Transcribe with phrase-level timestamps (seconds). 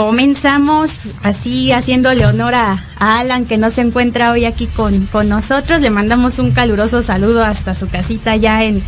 [0.00, 5.82] Comenzamos así haciéndole honor a, Alan que no se encuentra hoy aquí con, con nosotros.
[5.82, 8.82] Le mandamos un caluroso saludo hasta su casita ya en,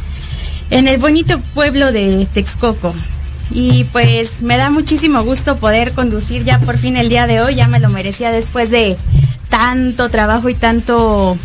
[0.70, 2.94] en el bonito pueblo de Texcoco.
[3.50, 7.56] Y pues me da muchísimo gusto poder conducir ya por fin el día de hoy.
[7.56, 8.96] Ya me lo merecía después de
[9.50, 11.36] tanto trabajo y tanto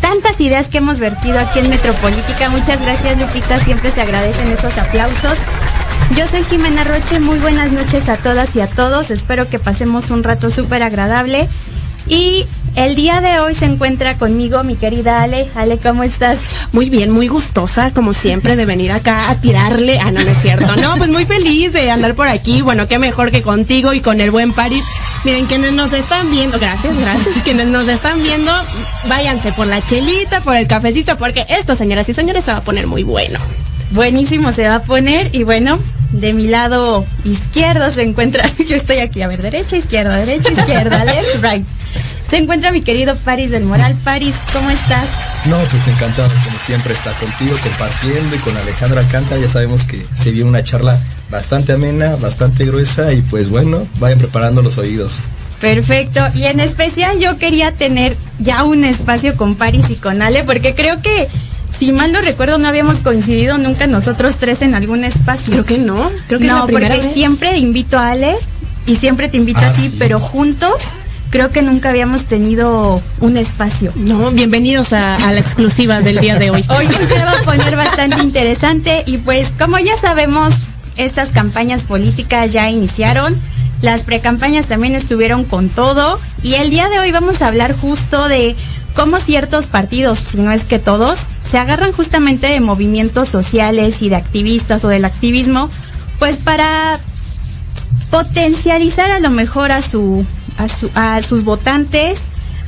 [0.00, 2.48] tantas ideas que hemos vertido aquí en Metropolítica.
[2.48, 5.36] Muchas gracias Lupita, siempre se agradecen esos aplausos.
[6.12, 9.10] Yo soy Jimena Roche, muy buenas noches a todas y a todos.
[9.10, 11.48] Espero que pasemos un rato súper agradable.
[12.06, 15.48] Y el día de hoy se encuentra conmigo mi querida Ale.
[15.56, 16.38] Ale, ¿cómo estás?
[16.70, 19.98] Muy bien, muy gustosa, como siempre, de venir acá a tirarle.
[19.98, 20.76] Ah, no, no es cierto.
[20.76, 22.62] No, pues muy feliz de andar por aquí.
[22.62, 24.84] Bueno, qué mejor que contigo y con el buen Paris.
[25.24, 27.42] Miren, quienes nos están viendo, gracias, gracias.
[27.42, 28.52] Quienes nos están viendo,
[29.08, 32.62] váyanse por la chelita, por el cafecito, porque esto, señoras y señores, se va a
[32.62, 33.40] poner muy bueno.
[33.94, 35.78] Buenísimo se va a poner y bueno,
[36.20, 41.04] de mi lado izquierdo se encuentra, yo estoy aquí, a ver, derecha, izquierda, derecha, izquierda,
[41.04, 41.66] left, right.
[42.28, 43.94] Se encuentra mi querido Paris del Moral.
[44.02, 45.04] Paris, ¿cómo estás?
[45.44, 49.40] No, pues encantado como siempre estar contigo compartiendo y con Alejandra Alcántara.
[49.40, 50.98] Ya sabemos que se viene una charla
[51.30, 55.24] bastante amena, bastante gruesa y pues bueno, vayan preparando los oídos.
[55.60, 56.20] Perfecto.
[56.34, 60.74] Y en especial yo quería tener ya un espacio con Paris y con Ale, porque
[60.74, 61.28] creo que,
[61.78, 65.52] si mal no recuerdo, no habíamos coincidido nunca nosotros tres en algún espacio.
[65.52, 67.14] Creo que no, creo que es no, la primera porque vez.
[67.14, 68.36] siempre invito a Ale
[68.86, 69.96] y siempre te invito Ah, a ti, sí.
[69.98, 70.74] pero juntos
[71.30, 73.92] creo que nunca habíamos tenido un espacio.
[73.96, 76.64] No, bienvenidos a, a la exclusiva del día de hoy.
[76.68, 80.54] Hoy se va a poner bastante interesante y pues como ya sabemos,
[80.96, 83.36] estas campañas políticas ya iniciaron,
[83.82, 88.28] las precampañas también estuvieron con todo y el día de hoy vamos a hablar justo
[88.28, 88.54] de
[88.94, 94.08] cómo ciertos partidos, si no es que todos, se agarran justamente de movimientos sociales y
[94.08, 95.68] de activistas o del activismo,
[96.18, 96.98] pues para
[98.10, 100.24] potencializar a lo mejor a su
[100.58, 102.26] a, su, a sus votantes.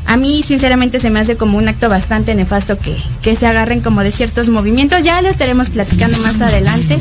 [0.08, 3.80] A mí sinceramente se me hace como un acto bastante nefasto que, que se agarren
[3.80, 5.02] como de ciertos movimientos.
[5.02, 6.96] Ya lo estaremos platicando más adelante.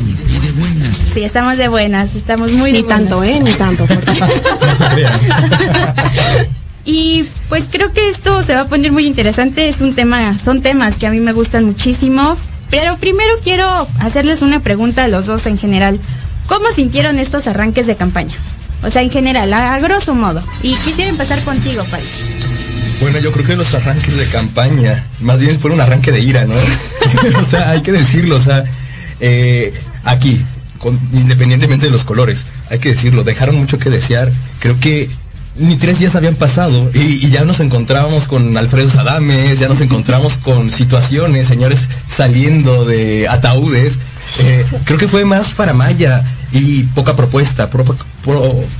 [1.14, 3.38] Sí, estamos de buenas, estamos muy de Ni tanto, buenas.
[3.38, 3.42] ¿eh?
[3.44, 3.86] Ni tanto.
[6.86, 9.68] Y pues creo que esto se va a poner muy interesante.
[9.68, 12.36] Es un tema, son temas que a mí me gustan muchísimo.
[12.70, 16.00] Pero primero quiero hacerles una pregunta a los dos en general.
[16.46, 18.34] ¿Cómo sintieron estos arranques de campaña?
[18.82, 20.40] O sea, en general, a, grosso modo.
[20.62, 22.06] Y quisiera empezar contigo, Paris.
[23.00, 26.44] Bueno, yo creo que los arranques de campaña, más bien fue un arranque de ira,
[26.44, 26.54] ¿no?
[27.40, 28.64] o sea, hay que decirlo, o sea,
[29.20, 30.40] eh, aquí,
[30.78, 34.32] con- independientemente de los colores, hay que decirlo, dejaron mucho que desear.
[34.60, 35.10] Creo que
[35.58, 40.36] ni tres días habían pasado y, ya nos encontrábamos con Alfredo Sadames, ya nos encontramos
[40.36, 43.98] con situaciones, señores saliendo de ataúdes.
[44.40, 46.24] Eh, creo que fue más para Maya
[46.58, 47.84] y poca propuesta, pro-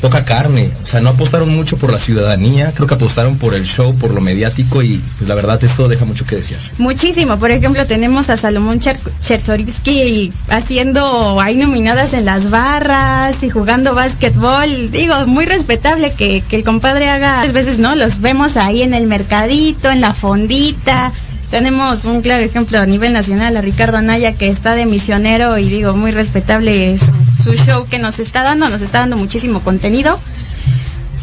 [0.00, 0.70] poca carne.
[0.82, 4.12] O sea, no apostaron mucho por la ciudadanía, creo que apostaron por el show, por
[4.14, 6.60] lo mediático y pues, la verdad eso deja mucho que desear.
[6.78, 7.38] Muchísimo.
[7.38, 13.94] Por ejemplo, tenemos a Salomón Cher- Chertorivsky haciendo ahí nominadas en las barras y jugando
[13.94, 14.90] básquetbol.
[14.90, 17.42] Digo, muy respetable que, el compadre haga.
[17.42, 21.12] A veces no, los vemos ahí en el mercadito, en la fondita.
[21.50, 25.68] Tenemos un claro ejemplo a nivel nacional a Ricardo Anaya que está de misionero y
[25.68, 27.04] digo, muy respetable su,
[27.46, 30.18] su show que nos está dando, nos está dando muchísimo contenido.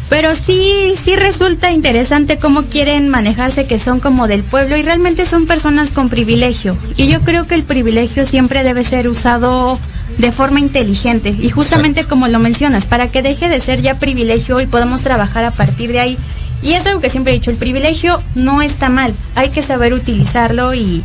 [0.08, 5.26] Pero sí, sí resulta interesante cómo quieren manejarse que son como del pueblo y realmente
[5.26, 6.76] son personas con privilegio.
[6.96, 9.78] Y yo creo que el privilegio siempre debe ser usado
[10.16, 11.36] de forma inteligente.
[11.38, 15.44] Y justamente como lo mencionas, para que deje de ser ya privilegio y podamos trabajar
[15.44, 16.18] a partir de ahí.
[16.62, 19.92] Y es algo que siempre he dicho, el privilegio no está mal, hay que saber
[19.92, 21.02] utilizarlo y,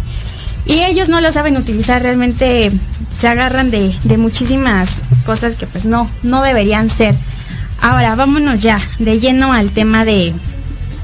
[0.66, 2.72] y ellos no lo saben utilizar, realmente
[3.20, 7.16] se agarran de, muchísimas cosas que pues no, no deberían ser.
[7.82, 10.34] Ahora, vámonos ya de lleno al tema de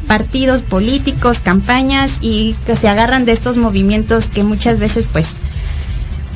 [0.08, 5.30] partidos políticos, campañas y que se agarran de estos movimientos que muchas veces pues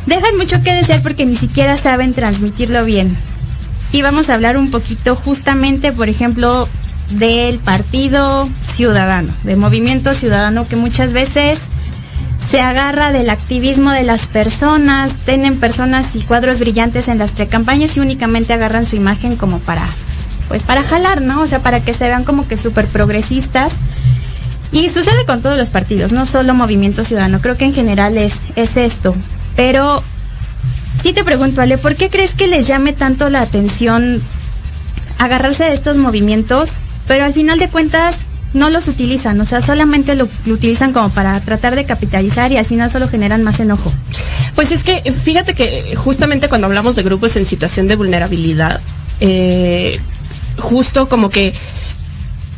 [0.06, 3.16] dejan mucho que desear porque ni siquiera saben transmitirlo bien.
[3.92, 6.68] Y vamos a hablar un poquito justamente, por ejemplo,
[7.12, 11.60] del partido ciudadano, del movimiento ciudadano que muchas veces
[12.50, 17.96] se agarra del activismo de las personas, tienen personas y cuadros brillantes en las precampañas
[17.96, 19.88] y únicamente agarran su imagen como para,
[20.48, 21.42] pues para jalar, ¿no?
[21.42, 23.74] O sea, para que se vean como que súper progresistas.
[24.72, 28.34] Y sucede con todos los partidos, no solo Movimiento Ciudadano, creo que en general es,
[28.56, 29.16] es esto.
[29.56, 30.04] Pero
[31.02, 34.22] sí te pregunto, Ale, ¿por qué crees que les llame tanto la atención
[35.20, 36.72] agarrarse de estos movimientos,
[37.08, 38.16] pero al final de cuentas
[38.54, 42.66] no los utilizan, o sea, solamente lo, utilizan como para tratar de capitalizar y al
[42.66, 43.92] final solo generan más enojo.
[44.56, 48.82] Pues es que fíjate que justamente cuando hablamos de grupos en situación de vulnerabilidad,
[49.20, 50.00] eh,
[50.58, 51.54] justo como que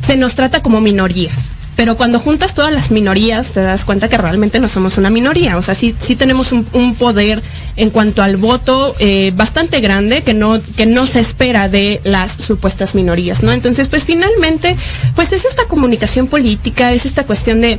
[0.06, 1.36] se nos trata como minorías.
[1.76, 5.56] Pero cuando juntas todas las minorías, te das cuenta que realmente no somos una minoría.
[5.56, 7.42] O sea, sí, sí tenemos un, poder
[7.76, 12.32] en cuanto al voto eh, bastante grande que no, que no se espera de las
[12.32, 13.52] supuestas minorías, ¿no?
[13.52, 14.76] Entonces, pues finalmente,
[15.14, 17.78] pues es esta comunicación política, es esta cuestión de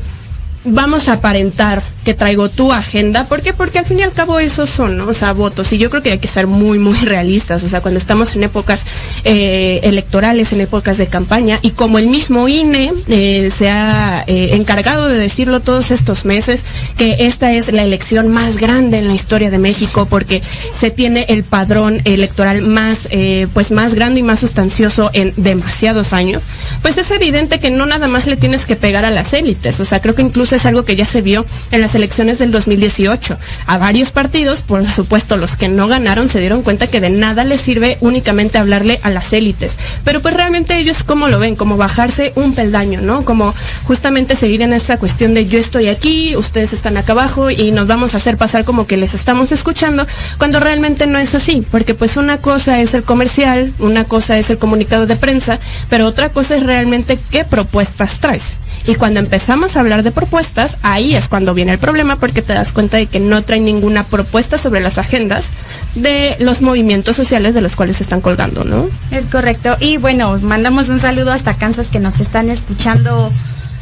[0.66, 3.26] vamos a aparentar que traigo tu agenda.
[3.28, 3.54] ¿Por qué?
[3.54, 5.08] Porque al fin y al cabo esos son, ¿no?
[5.08, 5.72] O sea, votos.
[5.74, 7.64] Y yo creo que hay que ser muy, muy realistas.
[7.64, 8.82] O sea, cuando estamos en épocas
[9.24, 14.50] eh, electorales, en épocas de campaña, y como el mismo INE eh, se ha eh,
[14.54, 16.62] encargado de decirlo todos estos meses,
[16.98, 20.42] que esta es la elección más grande en la historia de México, porque
[20.80, 26.14] se tiene el padrón electoral más, eh, pues más grande y más sustancioso en demasiados
[26.14, 26.44] años,
[26.82, 29.80] pues es evidente que no nada más le tienes que pegar a las élites.
[29.80, 32.52] O sea, creo que incluso es algo que ya se vio en las elecciones del
[32.52, 33.38] 2018.
[33.68, 37.44] A varios partidos, por supuesto los que no ganaron, se dieron cuenta que de nada
[37.44, 39.78] les sirve únicamente hablarle a las élites.
[40.04, 43.24] Pero pues realmente ellos cómo lo ven, como bajarse un peldaño, ¿no?
[43.24, 43.54] Como
[43.84, 47.88] justamente seguir en esta cuestión de yo estoy aquí, ustedes están acá abajo y nos
[47.88, 50.06] vamos a hacer pasar como que les estamos escuchando,
[50.38, 54.50] cuando realmente no es así, porque pues una cosa es el comercial, una cosa es
[54.50, 58.44] el comunicado de prensa, pero otra cosa es realmente qué propuestas traes.
[58.86, 62.54] Y cuando empezamos a hablar de propuestas, ahí es cuando viene el problema porque te
[62.54, 65.48] das cuenta de que no traen ninguna propuesta sobre las agendas
[65.96, 68.88] de los movimientos sociales de los cuales se están colgando, ¿no?
[69.12, 69.76] Es correcto.
[69.82, 73.30] Y bueno, mandamos un saludo hasta Kansas que nos están escuchando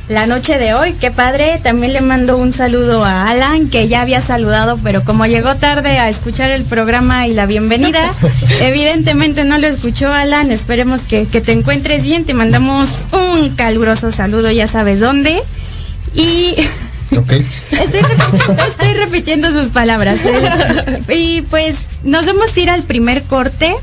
[0.09, 0.94] la noche de hoy.
[0.94, 1.59] Qué padre.
[1.62, 6.00] También le mando un saludo a Alan, que ya había saludado, pero como llegó tarde
[6.00, 8.15] a escuchar el programa y la bienvenida,
[8.62, 10.50] evidentemente no lo escuchó Alan.
[10.50, 12.25] Esperemos que, que te encuentres bien.
[12.25, 15.39] Te mandamos un caluroso saludo, ya sabes dónde.
[16.15, 16.56] Y
[17.72, 20.19] Estoy, rep- estoy repitiendo sus palabras.
[20.24, 21.04] ¿eh?
[21.16, 23.75] Y pues nos vamos a ir al primer corte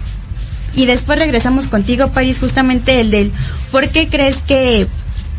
[0.74, 3.32] y después regresamos contigo, París, justamente el del
[3.72, 4.86] ¿por qué crees que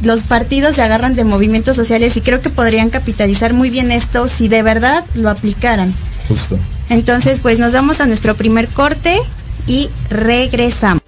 [0.04, 4.28] los partidos se agarran de movimientos sociales y creo que podrían capitalizar muy bien esto
[4.28, 5.94] si de verdad lo aplicaran?
[6.28, 6.58] Justo.
[6.90, 9.18] Entonces, pues nos vamos a nuestro primer corte
[9.68, 10.99] y regresamos.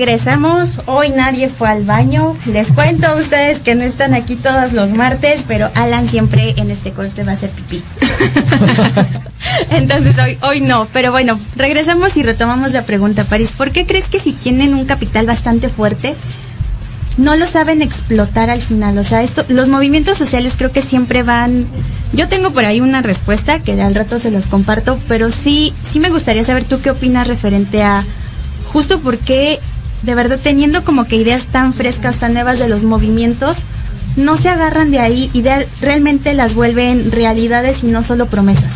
[0.00, 0.80] Regresamos.
[0.86, 2.34] Hoy nadie fue al baño.
[2.46, 6.70] Les cuento a ustedes que no están aquí todos los martes, pero Alan siempre en
[6.70, 7.82] este corte va a hacer pipí.
[9.70, 10.88] Entonces hoy, hoy no.
[10.94, 13.52] Pero bueno, regresamos y retomamos la pregunta, París.
[13.54, 16.16] ¿Por qué crees que si tienen un capital bastante fuerte,
[17.18, 18.96] no lo saben explotar al final?
[18.96, 21.66] O sea, esto, los movimientos sociales creo que siempre van.
[22.14, 26.00] Yo tengo por ahí una respuesta que al rato se los comparto, pero sí, sí
[26.00, 28.02] me gustaría saber tú qué opinas referente a
[28.72, 29.60] justo porque
[30.02, 33.56] de verdad teniendo como que ideas tan frescas, tan nuevas de los movimientos,
[34.16, 35.42] no se agarran de ahí y
[35.80, 38.74] realmente las vuelven realidades y no solo promesas.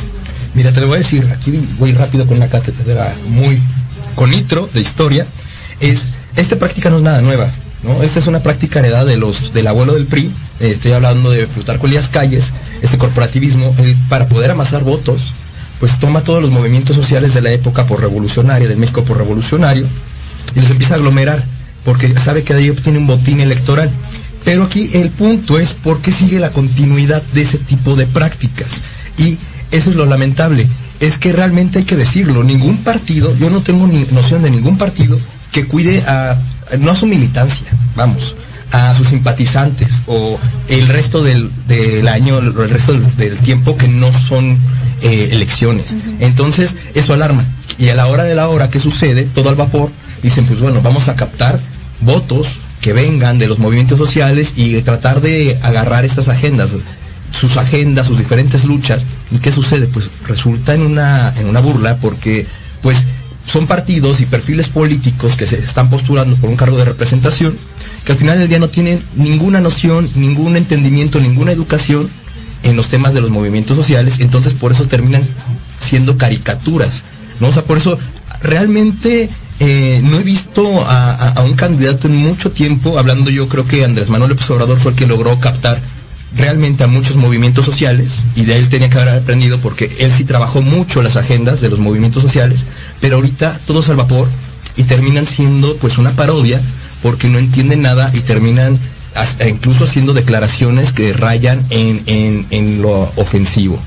[0.55, 3.61] Mira, te lo voy a decir, aquí voy rápido con una cátedra muy
[4.15, 5.27] con nitro de historia.
[5.81, 7.51] Es, esta práctica no es nada nueva,
[7.83, 8.03] ¿no?
[8.03, 11.47] Esta es una práctica heredada de los, del abuelo del PRI, eh, estoy hablando de
[11.49, 12.53] Plutarco Elías Calles,
[12.83, 15.33] este corporativismo, él, para poder amasar votos,
[15.81, 19.87] pues toma todos los movimientos sociales de la época por revolucionaria, del México por revolucionario,
[20.55, 21.45] y los empieza a aglomerar,
[21.85, 23.91] porque sabe que de ahí obtiene un botín electoral.
[24.45, 28.77] Pero aquí el punto es por qué sigue la continuidad de ese tipo de prácticas.
[29.19, 29.39] Y
[29.71, 30.67] eso es lo lamentable.
[31.01, 32.45] Es que realmente hay que decirlo.
[32.45, 35.19] Ningún partido, yo no tengo ni noción de ningún partido
[35.51, 36.39] que cuide a,
[36.79, 38.35] no a su militancia, vamos,
[38.73, 43.89] a sus simpatizantes o el resto del, del año, el resto del, del tiempo que
[43.89, 44.59] no son
[45.03, 45.97] eh, elecciones.
[46.21, 47.45] Entonces, eso alarma.
[47.79, 49.25] Y a la hora de la hora, ¿qué sucede?
[49.25, 49.91] Todo al vapor.
[50.25, 51.61] Dicen, pues bueno, vamos a captar
[52.01, 52.49] votos
[52.81, 56.71] que vengan de los movimientos sociales y tratar de agarrar estas agendas,
[57.31, 59.05] sus agendas, sus diferentes luchas.
[59.31, 59.87] ¿Y qué sucede?
[59.87, 62.47] Pues resulta en una, en una burla porque
[62.81, 63.05] pues
[63.47, 67.55] son partidos y perfiles políticos que se están postulando por un cargo de representación
[68.07, 72.09] que al final del día no tienen ninguna noción, ningún entendimiento, ninguna educación
[72.63, 75.23] en los temas de los movimientos sociales, entonces por eso terminan
[75.77, 77.03] siendo caricaturas,
[77.41, 77.49] ¿no?
[77.49, 77.99] O sea, por eso
[78.41, 79.29] realmente
[79.61, 84.09] eh, no he visto a, un candidato en mucho tiempo, hablando yo creo que Andrés
[84.11, 85.79] Manuel López Obrador fue el que logró captar
[86.37, 90.25] realmente a muchos movimientos sociales y de él tenía que haber aprendido porque él sí
[90.25, 92.65] trabajó mucho las agendas de los movimientos sociales,
[93.01, 94.29] pero ahorita todos al vapor
[94.77, 96.61] y terminan siendo pues una parodia
[97.03, 98.77] porque no entienden nada y terminan
[99.47, 103.79] incluso haciendo declaraciones que rayan en lo ofensivo.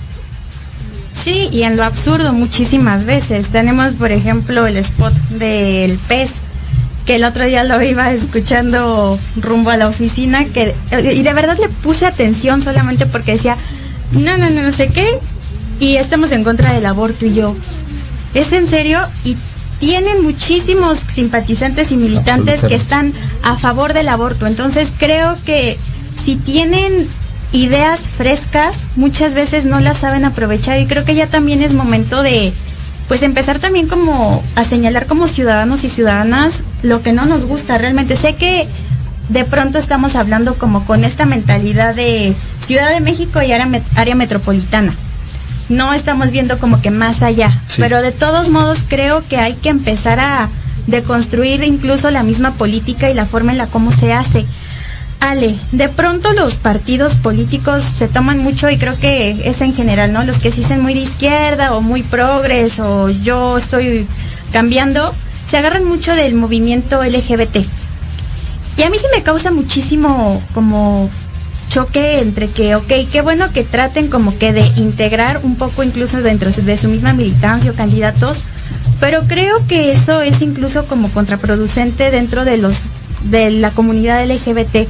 [1.17, 3.47] Sí, y en lo absurdo muchísimas veces.
[3.47, 6.29] Tenemos, por ejemplo, el spot del pez,
[7.05, 11.57] que el otro día lo iba escuchando rumbo a la oficina, que y de verdad
[11.59, 13.57] le puse atención solamente porque decía,
[14.11, 15.07] no, no, no, no sé qué,
[15.79, 17.55] y estamos en contra del aborto y yo,
[18.33, 18.99] ¿es en serio?
[19.23, 19.37] Y
[19.79, 24.47] tienen muchísimos simpatizantes y militantes que están a favor del aborto.
[24.47, 25.77] Entonces creo que
[26.23, 27.07] si tienen
[27.51, 32.21] ideas frescas, muchas veces no las saben aprovechar y creo que ya también es momento
[32.21, 32.53] de
[33.07, 37.77] pues empezar también como a señalar como ciudadanos y ciudadanas lo que no nos gusta.
[37.77, 38.67] Realmente sé que
[39.29, 42.35] de pronto estamos hablando como con esta mentalidad de
[42.65, 44.93] Ciudad de México y área, met- área metropolitana.
[45.69, 47.75] No estamos viendo como que más allá, Sí.
[47.81, 50.49] pero de todos modos creo que hay que empezar a
[50.87, 54.45] deconstruir incluso la misma política y la forma en la cómo se hace.
[55.19, 60.13] Ale, de pronto los partidos políticos se toman mucho y creo que es en general,
[60.13, 60.23] ¿no?
[60.23, 64.05] Los que se dicen muy de izquierda o muy progres o yo estoy
[64.51, 65.13] cambiando,
[65.49, 67.57] se agarran mucho del movimiento LGBT.
[68.77, 71.09] Y a mí sí me causa muchísimo como
[71.69, 76.21] choque entre que, ok, qué bueno que traten como que de integrar un poco incluso
[76.21, 78.43] dentro de su misma militancia o candidatos,
[78.99, 82.75] pero creo que eso es incluso como contraproducente dentro de los
[83.23, 84.87] de la comunidad LGBT.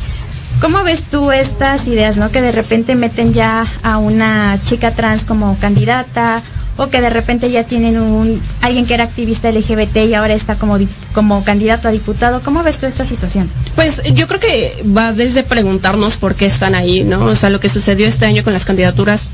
[0.59, 2.31] ¿Cómo ves tú estas ideas, no?
[2.31, 6.41] Que de repente meten ya a una chica trans como candidata
[6.77, 10.55] o que de repente ya tienen un alguien que era activista LGBT y ahora está
[10.55, 10.77] como
[11.13, 12.41] como candidato a diputado.
[12.41, 13.49] ¿Cómo ves tú esta situación?
[13.75, 17.25] Pues yo creo que va desde preguntarnos por qué están ahí, ¿no?
[17.25, 19.29] O sea, lo que sucedió este año con las candidaturas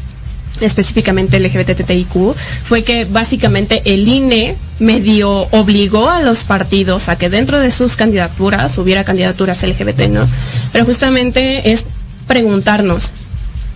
[0.62, 7.60] específicamente LGBTTIQ, fue que básicamente el INE medio obligó a los partidos a que dentro
[7.60, 10.28] de sus candidaturas hubiera candidaturas LGBT, ¿no?
[10.72, 11.86] Pero justamente es
[12.28, 13.12] preguntarnos,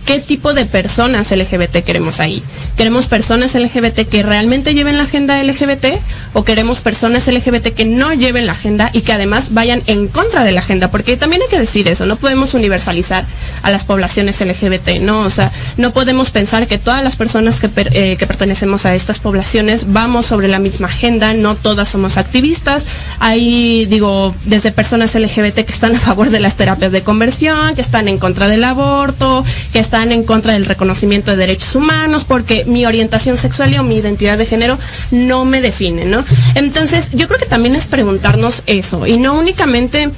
[0.08, 2.42] ¿qué tipo de personas LGBT queremos ahí?
[2.78, 6.00] ¿Queremos personas LGBT que realmente lleven la agenda LGBT
[6.32, 10.44] o queremos personas LGBT que no lleven la agenda y que además vayan en contra
[10.44, 10.90] de la agenda?
[10.90, 13.26] Porque también hay que decir eso, no podemos universalizar
[13.62, 15.20] a las poblaciones LGBT, ¿no?
[15.20, 19.18] O sea, no podemos pensar que todas las personas que, eh, que pertenecemos a estas
[19.18, 22.86] poblaciones vamos sobre la misma agenda, no todas somos activistas.
[23.18, 27.82] Hay, digo, desde personas LGBT que están a favor de las terapias de conversión, que
[27.82, 32.64] están en contra del aborto, que están en contra del reconocimiento de derechos humanos, porque
[32.64, 34.78] mi orientación sexual y o mi identidad de género
[35.10, 36.24] no me define, ¿no?
[36.54, 40.10] Entonces, yo creo que también es preguntarnos eso, y no únicamente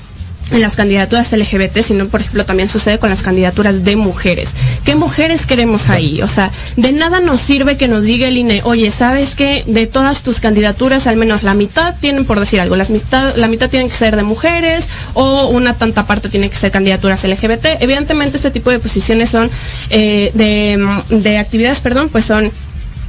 [0.50, 4.50] en las candidaturas LGBT, sino por ejemplo también sucede con las candidaturas de mujeres.
[4.84, 6.22] ¿Qué mujeres queremos ahí?
[6.22, 9.86] O sea, de nada nos sirve que nos diga el INE, oye, ¿sabes que De
[9.86, 13.70] todas tus candidaturas, al menos la mitad tienen, por decir algo, las mitad, la mitad
[13.70, 17.80] tienen que ser de mujeres o una tanta parte tiene que ser candidaturas LGBT.
[17.80, 19.50] Evidentemente este tipo de posiciones son,
[19.90, 20.78] eh, de,
[21.10, 22.50] de actividades, perdón, pues son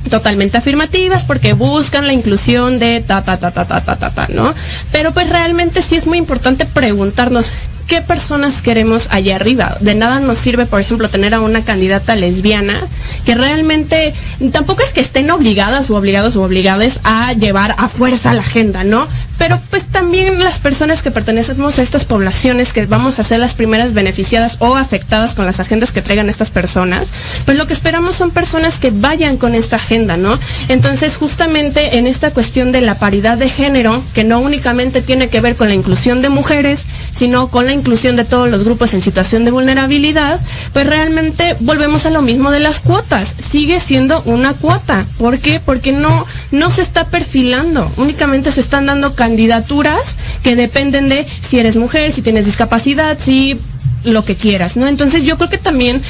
[0.10, 4.28] totalmente afirmativas porque buscan la inclusión de ta ta ta ta ta ta ta ta,
[4.30, 4.54] ¿no?
[4.92, 7.52] Pero pues realmente sí es muy importante preguntarnos
[7.92, 9.76] qué personas queremos allá arriba.
[9.82, 12.80] De nada nos sirve, por ejemplo, tener a una candidata lesbiana
[13.26, 14.14] que realmente
[14.54, 18.86] tampoco es que estén obligadas o obligados o obligadas a llevar a fuerza la agenda,
[18.86, 19.10] ¿no?
[19.38, 23.56] Pero pues también las personas que pertenecemos a estas poblaciones que vamos a ser las
[23.56, 27.10] primeras beneficiadas o afectadas con las agendas que traigan estas personas,
[27.44, 30.38] pues lo que esperamos son personas que vayan con esta agenda, ¿no?
[30.70, 35.42] Entonces, justamente en esta cuestión de la paridad de género, que no únicamente tiene que
[35.42, 39.02] ver con la inclusión de mujeres, sino con la inclusión de todos los grupos en
[39.02, 40.40] situación de vulnerabilidad,
[40.72, 43.36] pues realmente volvemos a lo mismo de las cuotas.
[43.52, 45.06] Sigue siendo una cuota.
[45.18, 45.60] ¿Por qué?
[45.60, 47.92] Porque no, no se está perfilando.
[47.98, 53.60] Únicamente se están dando candidaturas que dependen de si eres mujer, si tienes discapacidad, si
[54.04, 54.88] lo que quieras, ¿no?
[54.88, 56.02] Entonces yo creo que también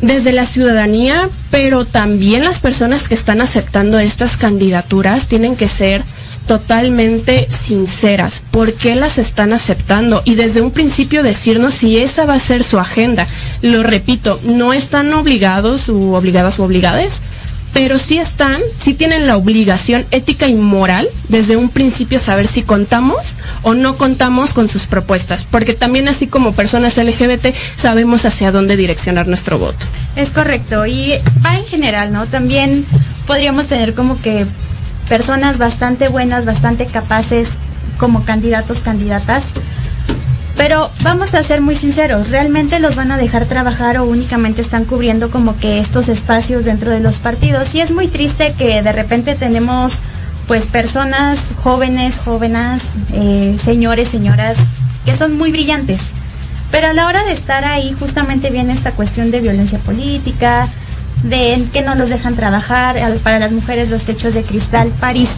[0.00, 6.02] desde la ciudadanía, pero también las personas que están aceptando estas candidaturas tienen que ser
[6.50, 8.42] totalmente sinceras.
[8.50, 10.20] ¿Por qué las están aceptando?
[10.24, 13.28] Y desde un principio decirnos si esa va a ser su agenda.
[13.62, 17.20] Lo repito, no están obligados u obligadas o obligadas
[17.72, 22.64] pero sí están, sí tienen la obligación ética y moral desde un principio saber si
[22.64, 23.18] contamos
[23.62, 28.76] o no contamos con sus propuestas, porque también así como personas LGBT sabemos hacia dónde
[28.76, 29.86] direccionar nuestro voto.
[30.16, 31.12] Es correcto, y
[31.46, 32.26] va en general, ¿no?
[32.26, 32.84] También
[33.28, 34.46] podríamos tener como que
[35.10, 37.48] personas bastante buenas, bastante capaces
[37.98, 39.42] como candidatos, candidatas,
[40.56, 44.84] pero vamos a ser muy sinceros, ¿realmente los van a dejar trabajar o únicamente están
[44.84, 47.74] cubriendo como que estos espacios dentro de los partidos?
[47.74, 49.94] Y es muy triste que de repente tenemos
[50.46, 54.58] pues personas jóvenes, jóvenes, eh, señores, señoras,
[55.04, 56.02] que son muy brillantes.
[56.70, 60.68] Pero a la hora de estar ahí justamente viene esta cuestión de violencia política,
[61.22, 65.30] de que no los dejan trabajar, para las mujeres los techos de cristal, París.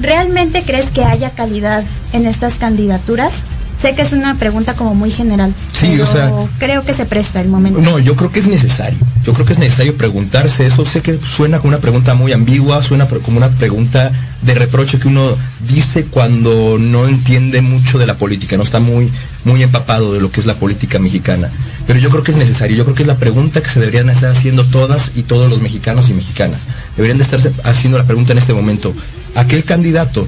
[0.00, 3.44] ¿Realmente crees que haya calidad en estas candidaturas?
[3.84, 5.52] Sé que es una pregunta como muy general.
[5.74, 7.80] Sí, pero o sea- Creo que se presta el momento.
[7.82, 8.98] No, yo creo que es necesario.
[9.26, 10.86] Yo creo que es necesario preguntarse eso.
[10.86, 14.10] Sé que suena como una pregunta muy ambigua, suena como una pregunta
[14.40, 15.36] de reproche que uno
[15.68, 19.10] dice cuando no entiende mucho de la política, no está muy,
[19.44, 21.50] muy empapado de lo que es la política mexicana.
[21.86, 22.74] Pero yo creo que es necesario.
[22.78, 25.60] Yo creo que es la pregunta que se deberían estar haciendo todas y todos los
[25.60, 26.62] mexicanos y mexicanas.
[26.96, 28.94] Deberían de estarse haciendo la pregunta en este momento.
[29.34, 30.26] ¿Aquel candidato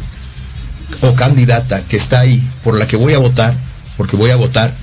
[1.00, 3.55] o candidata que está ahí por la que voy a votar,
[3.97, 4.75] porque voy a votar,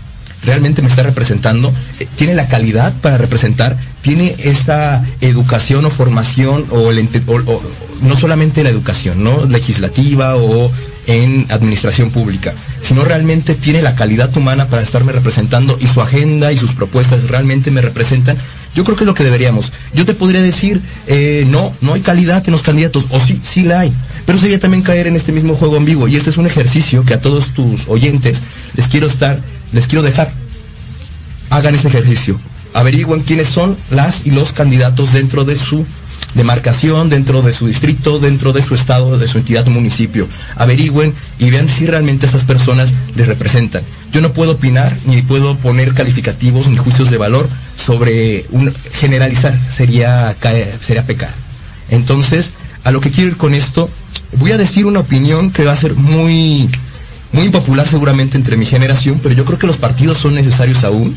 [0.43, 6.65] realmente me está representando, Eh, tiene la calidad para representar, tiene esa educación o formación
[6.71, 7.07] o, el
[8.01, 9.45] no solamente la educación, ¿no?
[9.45, 10.71] legislativa o
[11.07, 16.51] en administración pública, sino realmente tiene la calidad humana para estarme representando y su agenda
[16.51, 18.37] y sus propuestas realmente me representan.
[18.75, 19.71] Yo creo que es lo que deberíamos.
[19.93, 23.63] Yo te podría decir, eh, no, no hay calidad en los candidatos, o sí, sí
[23.63, 23.93] la hay.
[24.25, 26.07] Pero sería también caer en este mismo juego ambiguo.
[26.07, 28.41] Y este es un ejercicio que a todos tus oyentes
[28.75, 29.39] les quiero estar,
[29.73, 30.31] les quiero dejar.
[31.49, 32.39] Hagan ese ejercicio.
[32.73, 35.85] Averigüen quiénes son las y los candidatos dentro de su
[36.33, 40.27] demarcación, dentro de su distrito, dentro de su estado, de su entidad municipio.
[40.55, 43.83] Averigüen y vean si realmente estas personas les representan.
[44.11, 48.45] Yo no puedo opinar, ni puedo poner calificativos ni juicios de valor sobre
[48.93, 51.33] generalizar, sería, caer- sería pecar.
[51.89, 52.51] Entonces,
[52.83, 53.89] a lo que quiero ir con esto,
[54.37, 56.69] voy a decir una opinión que va a ser muy,
[57.31, 61.15] muy impopular seguramente entre mi generación, pero yo creo que los partidos son necesarios aún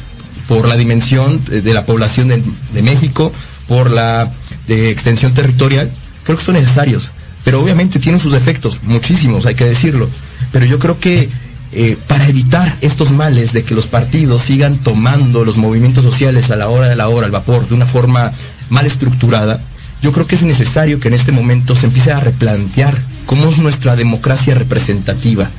[0.49, 3.33] por la dimensión de, la población de, México,
[3.67, 4.31] por la
[4.69, 5.91] extensión territorial,
[6.25, 7.11] creo que son necesarios.
[7.45, 10.09] Pero obviamente tienen sus defectos, muchísimos, hay que decirlo.
[10.53, 11.29] Pero yo creo que
[11.73, 16.57] eh, para evitar estos males de que los partidos sigan tomando los movimientos sociales a
[16.57, 18.33] la hora de la hora, al vapor, de una forma
[18.71, 19.61] mal estructurada,
[20.03, 23.59] yo creo que es necesario que en este momento se empiece a replantear cómo es
[23.59, 25.51] nuestra democracia representativa,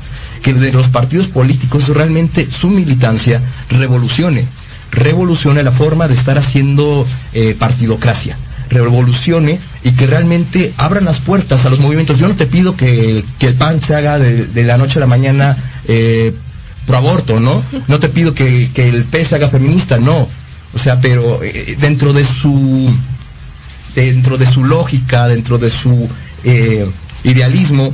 [0.41, 4.45] que de los partidos políticos realmente su militancia revolucione,
[4.91, 8.37] revolucione la forma de estar haciendo eh, partidocracia,
[8.69, 12.19] revolucione y que realmente abran las puertas a los movimientos.
[12.19, 15.07] Yo no te pido que, que el PAN se haga de, la noche a la
[15.07, 16.33] mañana eh,
[16.85, 17.61] pro aborto, ¿no?
[17.87, 20.27] No te pido que, que el P se haga feminista, no.
[20.73, 22.93] O sea, pero eh, dentro de su
[24.05, 26.07] dentro de su lógica, dentro de su
[26.43, 26.87] eh,
[27.23, 27.93] idealismo,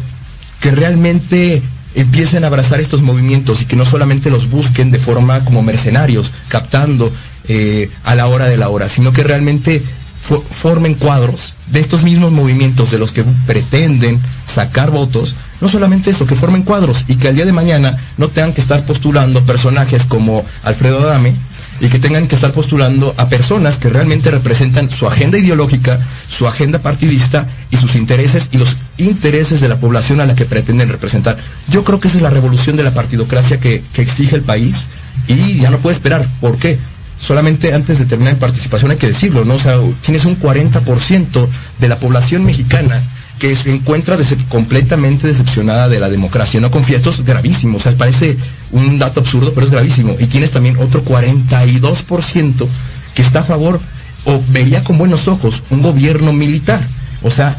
[0.59, 1.61] que realmente
[1.95, 6.31] empiecen a abrazar estos movimientos y que no solamente los busquen de forma como mercenarios,
[6.47, 7.11] captando
[7.47, 9.81] eh, a la hora de la hora, sino que realmente
[10.27, 16.09] fo- formen cuadros de estos mismos movimientos de los que pretenden sacar votos, no solamente
[16.09, 19.45] eso, que formen cuadros y que al día de mañana no tengan que estar postulando
[19.45, 21.33] personajes como Alfredo Adame,
[21.79, 26.47] y que tengan que estar postulando a personas que realmente representan su agenda ideológica, su
[26.47, 30.89] agenda partidista y sus intereses y los intereses de la población a la que pretenden
[30.89, 31.37] representar.
[31.69, 34.87] Yo creo que esa es la revolución de la partidocracia que, exige el país
[35.27, 36.27] y ya no puede esperar.
[36.41, 36.77] ¿Por qué?
[37.19, 39.55] Solamente antes de terminar en participación hay que decirlo, ¿no?
[39.55, 41.47] O sea, tienes un 40%
[41.79, 43.01] de la población mexicana
[43.43, 47.91] que se encuentra completamente decepcionada de la democracia, no confía, esto es gravísimo, o sea,
[47.97, 48.37] parece
[48.71, 50.15] un dato absurdo, pero es gravísimo.
[50.17, 52.67] Y tienes también otro 42%
[53.13, 53.81] que está a favor
[54.23, 56.81] o vería con buenos ojos un gobierno militar,
[57.21, 57.57] o sea,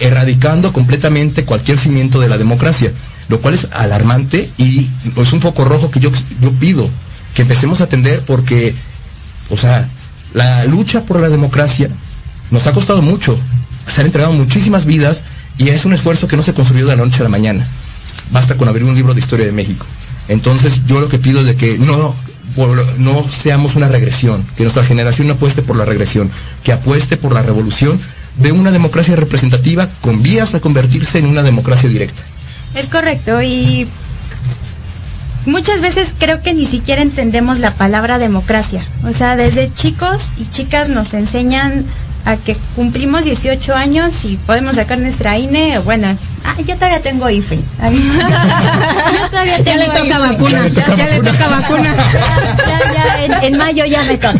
[0.00, 2.90] erradicando completamente cualquier cimiento de la democracia,
[3.28, 6.88] lo cual es alarmante y es un foco rojo que yo, yo pido
[7.34, 8.74] que empecemos a atender porque,
[9.50, 9.86] o sea,
[10.32, 11.90] la lucha por la democracia
[12.50, 13.38] nos ha costado mucho,
[13.88, 15.24] se han entregado muchísimas vidas
[15.58, 17.66] y es un esfuerzo que no se construyó de la noche a la mañana.
[18.30, 19.86] Basta con abrir un libro de historia de México.
[20.28, 22.14] Entonces yo lo que pido es de que no,
[22.98, 26.30] no seamos una regresión, que nuestra generación no apueste por la regresión,
[26.64, 27.98] que apueste por la revolución
[28.38, 32.22] de una democracia representativa con vías a convertirse en una democracia directa.
[32.74, 33.86] Es correcto y
[35.46, 38.84] muchas veces creo que ni siquiera entendemos la palabra democracia.
[39.04, 41.86] O sea, desde chicos y chicas nos enseñan
[42.26, 46.08] a que cumplimos 18 años y podemos sacar nuestra INE, bueno,
[46.44, 47.56] ah, yo todavía tengo IFE.
[47.56, 50.18] Yo todavía Ya tengo le toca IFE.
[50.18, 50.68] vacuna.
[50.68, 51.94] Ya, Ya, le toca vacuna.
[52.66, 54.38] ya, ya, en, en mayo ya me toca.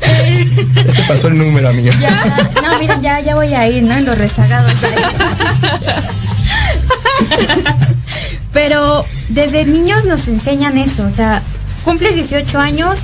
[0.00, 1.92] Es que pasó el número, amiga.
[2.00, 2.10] Ya,
[2.62, 3.94] no, miren, ya, ya voy a ir, ¿no?
[3.94, 4.72] En los rezagados.
[8.52, 11.42] Pero desde niños nos enseñan eso, o sea,
[11.84, 13.00] cumples 18 años,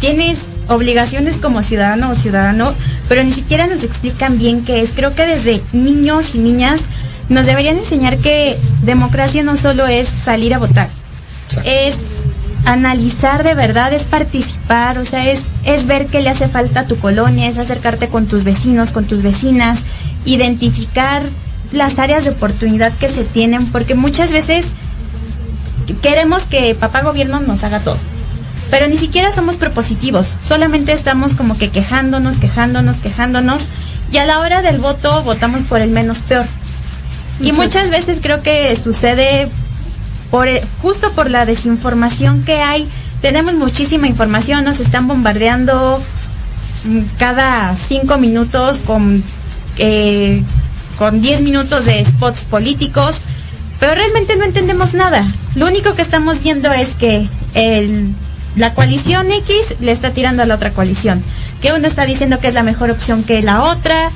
[0.00, 2.74] tienes obligaciones como ciudadano o ciudadano,
[3.08, 4.90] pero ni siquiera nos explican bien qué es.
[4.90, 6.80] Creo que desde niños y niñas
[7.28, 10.88] nos deberían enseñar que democracia no solo es salir a votar,
[11.48, 11.68] Exacto.
[11.70, 11.96] es
[12.64, 16.86] analizar de verdad, es participar, o sea, es, es ver qué le hace falta a
[16.86, 19.80] tu colonia, es acercarte con tus vecinos, con tus vecinas,
[20.24, 21.22] identificar
[21.72, 24.66] las áreas de oportunidad que se tienen, porque muchas veces
[26.02, 27.98] queremos que papá gobierno nos haga todo.
[28.70, 33.68] Pero ni siquiera somos propositivos, solamente estamos como que quejándonos, quejándonos, quejándonos,
[34.10, 36.46] y a la hora del voto votamos por el menos peor.
[37.40, 39.48] Y muchas veces creo que sucede
[40.30, 42.88] por eh, justo por la desinformación que hay.
[43.20, 46.02] Tenemos muchísima información, nos están bombardeando
[46.84, 49.22] mm, cada cinco minutos con
[49.78, 50.42] eh,
[50.98, 53.20] con 10 minutos de spots políticos,
[53.78, 55.26] pero realmente no entendemos nada.
[55.54, 58.14] Lo único que estamos viendo es que el,
[58.56, 61.22] la coalición X le está tirando a la otra coalición,
[61.60, 64.10] que uno está diciendo que es la mejor opción que la otra,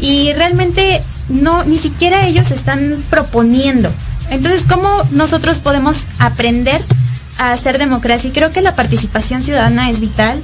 [0.00, 3.90] y realmente no, ni siquiera ellos están proponiendo.
[4.30, 6.84] Entonces, ¿cómo nosotros podemos aprender
[7.38, 8.28] a hacer democracia?
[8.28, 10.40] Y creo que la participación ciudadana es vital.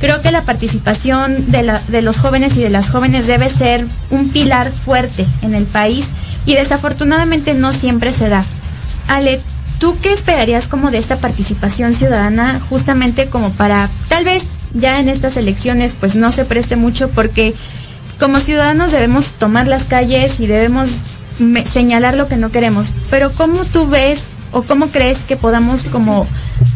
[0.00, 4.28] Creo que la participación de, de los jóvenes y de las jóvenes debe ser un
[4.28, 6.06] pilar fuerte en el país
[6.44, 8.44] y desafortunadamente no siempre se da.
[9.08, 9.40] Ale,
[9.78, 15.08] ¿tú qué esperarías como de esta participación ciudadana justamente como para, tal vez ya en
[15.08, 17.54] estas elecciones pues no se preste mucho porque
[18.18, 20.90] como ciudadanos debemos tomar las calles y debemos
[21.70, 24.20] señalar lo que no queremos, pero ¿cómo tú ves
[24.52, 26.26] o cómo crees que podamos como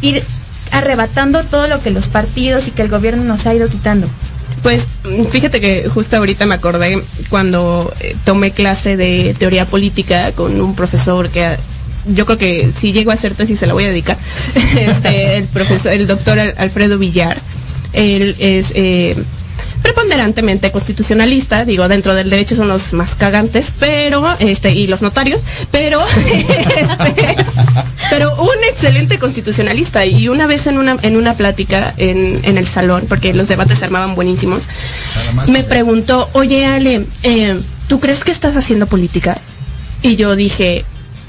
[0.02, 0.22] ir
[0.70, 4.06] arrebatando todo lo que los partidos y que el gobierno nos ha ido quitando?
[4.62, 4.86] Pues
[5.30, 10.74] fíjate que justo ahorita me acordé cuando eh, tomé clase de teoría política con un
[10.74, 11.56] profesor que
[12.06, 14.18] yo creo que si llego a hacer tesis se la voy a dedicar.
[14.78, 17.36] Este, el profesor, el doctor Al- Alfredo Villar.
[17.92, 19.16] Él es eh,
[19.82, 25.44] preponderantemente constitucionalista, digo, dentro del derecho son los más cagantes, pero, este, y los notarios,
[25.70, 27.36] pero, este,
[28.10, 30.04] pero un excelente constitucionalista.
[30.06, 33.78] Y una vez en una, en una plática en, en el salón, porque los debates
[33.78, 34.62] se armaban buenísimos,
[35.48, 37.58] me preguntó, oye Ale, eh,
[37.88, 39.38] ¿tú crees que estás haciendo política?
[40.02, 40.84] Y yo dije,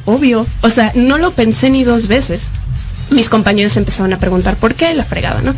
[0.05, 2.43] obvio, o sea, no lo pensé ni dos veces.
[3.09, 5.53] Mis compañeros empezaron a preguntar por qué la fregada, ¿no?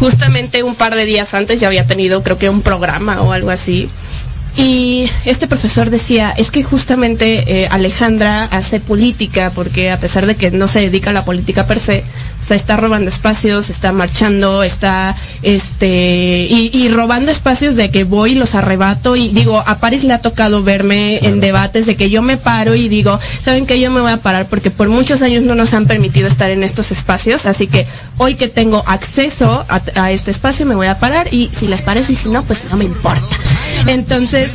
[0.00, 3.50] Justamente un par de días antes ya había tenido, creo que un programa o algo
[3.50, 3.88] así.
[4.56, 10.34] Y este profesor decía, es que justamente eh, Alejandra hace política porque a pesar de
[10.34, 12.04] que no se dedica a la política per se,
[12.40, 18.04] o sea, está robando espacios, está marchando, está, este, y, y robando espacios de que
[18.04, 21.96] voy y los arrebato y digo, a Paris le ha tocado verme en debates de
[21.96, 24.88] que yo me paro y digo, ¿saben que Yo me voy a parar porque por
[24.88, 28.82] muchos años no nos han permitido estar en estos espacios, así que hoy que tengo
[28.86, 32.30] acceso a, a este espacio me voy a parar y si les parece y si
[32.30, 33.36] no, pues no me importa.
[33.86, 34.52] Entonces,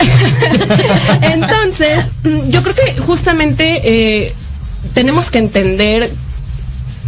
[1.22, 2.04] entonces,
[2.48, 4.34] yo creo que justamente eh,
[4.94, 6.10] tenemos que entender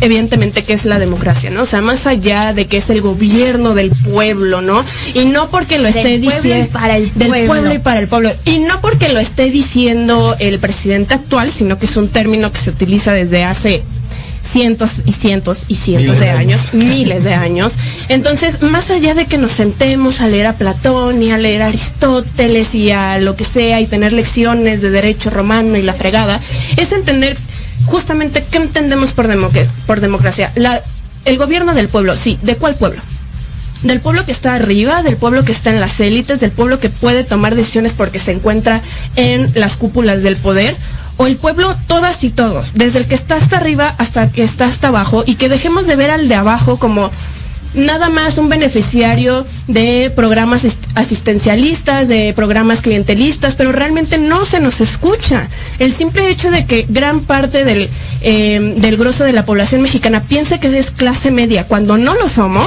[0.01, 1.63] evidentemente qué es la democracia, ¿no?
[1.63, 4.85] O sea, más allá de que es el gobierno del pueblo, ¿no?
[5.15, 7.47] Y no porque lo esté diciendo para el del pueblo.
[7.47, 8.33] pueblo y para el pueblo.
[8.45, 12.59] Y no porque lo esté diciendo el presidente actual, sino que es un término que
[12.59, 13.83] se utiliza desde hace
[14.53, 16.75] cientos y cientos y cientos Miles de años, años.
[16.75, 17.73] miles de años.
[18.09, 21.67] Entonces, más allá de que nos sentemos a leer a Platón y a leer a
[21.67, 26.38] Aristóteles y a lo que sea y tener lecciones de derecho romano y la fregada,
[26.77, 27.37] es entender
[27.87, 30.53] justamente qué entendemos por, demoque- por democracia.
[30.55, 30.83] La,
[31.25, 33.01] el gobierno del pueblo, sí, ¿de cuál pueblo?
[33.83, 36.88] del pueblo que está arriba, del pueblo que está en las élites, del pueblo que
[36.88, 38.81] puede tomar decisiones porque se encuentra
[39.17, 40.77] en las cúpulas del poder,
[41.23, 44.43] o el pueblo todas y todos, desde el que está hasta arriba hasta el que
[44.43, 47.13] está hasta abajo, y que dejemos de ver al de abajo como
[47.75, 50.63] nada más un beneficiario de programas
[50.95, 55.49] asistencialistas, de programas clientelistas, pero realmente no se nos escucha.
[55.79, 57.89] El simple hecho de que gran parte del,
[58.21, 62.67] eh, del de la población mexicana piense que es clase media cuando no lo somos,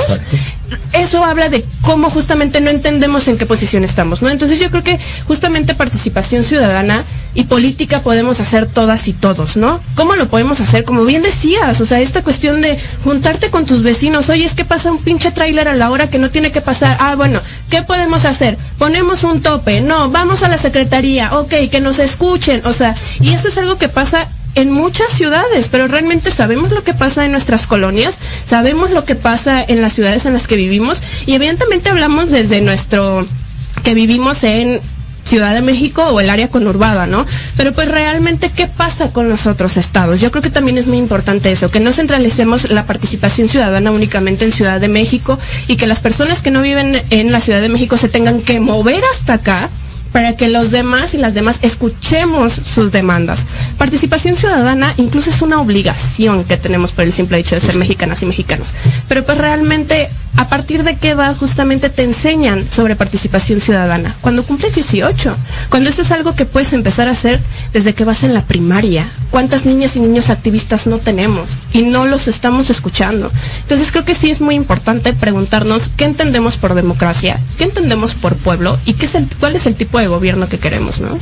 [0.93, 4.29] eso habla de cómo justamente no entendemos en qué posición estamos, ¿no?
[4.29, 9.81] Entonces yo creo que justamente participación ciudadana y política podemos hacer todas y todos, ¿no?
[9.95, 10.83] ¿Cómo lo podemos hacer?
[10.83, 14.65] Como bien decías, o sea, esta cuestión de juntarte con tus vecinos, oye, es que
[14.65, 17.81] pasa un pinche tráiler a la hora que no tiene que pasar, ah, bueno, ¿qué
[17.81, 18.57] podemos hacer?
[18.77, 23.33] Ponemos un tope, no, vamos a la secretaría, ok, que nos escuchen, o sea, y
[23.33, 27.31] eso es algo que pasa en muchas ciudades, pero realmente sabemos lo que pasa en
[27.31, 31.89] nuestras colonias, sabemos lo que pasa en las ciudades en las que vivimos y evidentemente
[31.89, 33.27] hablamos desde nuestro
[33.83, 34.81] que vivimos en
[35.25, 37.25] Ciudad de México o el área conurbada, ¿no?
[37.57, 40.21] Pero pues realmente, ¿qué pasa con los otros estados?
[40.21, 44.45] Yo creo que también es muy importante eso, que no centralicemos la participación ciudadana únicamente
[44.45, 47.69] en Ciudad de México y que las personas que no viven en la Ciudad de
[47.69, 49.69] México se tengan que mover hasta acá
[50.11, 53.39] para que los demás y las demás escuchemos sus demandas.
[53.77, 58.21] Participación ciudadana incluso es una obligación que tenemos por el simple hecho de ser mexicanas
[58.21, 58.69] y mexicanos.
[59.07, 64.15] Pero pues realmente, ¿a partir de qué edad justamente te enseñan sobre participación ciudadana?
[64.21, 65.35] Cuando cumples 18.
[65.69, 67.39] Cuando esto es algo que puedes empezar a hacer
[67.73, 69.07] desde que vas en la primaria.
[69.29, 71.57] ¿Cuántas niñas y niños activistas no tenemos?
[71.73, 73.31] Y no los estamos escuchando.
[73.61, 78.35] Entonces creo que sí es muy importante preguntarnos qué entendemos por democracia, qué entendemos por
[78.35, 81.17] pueblo y qué es el, cuál es el tipo de gobierno que queremos, ¿no?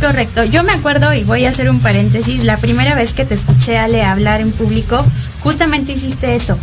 [0.00, 0.44] Correcto.
[0.44, 3.78] Yo me acuerdo, y voy a hacer un paréntesis, la primera vez que te escuché,
[3.78, 5.04] Ale, hablar en público,
[5.42, 6.58] justamente hiciste eso.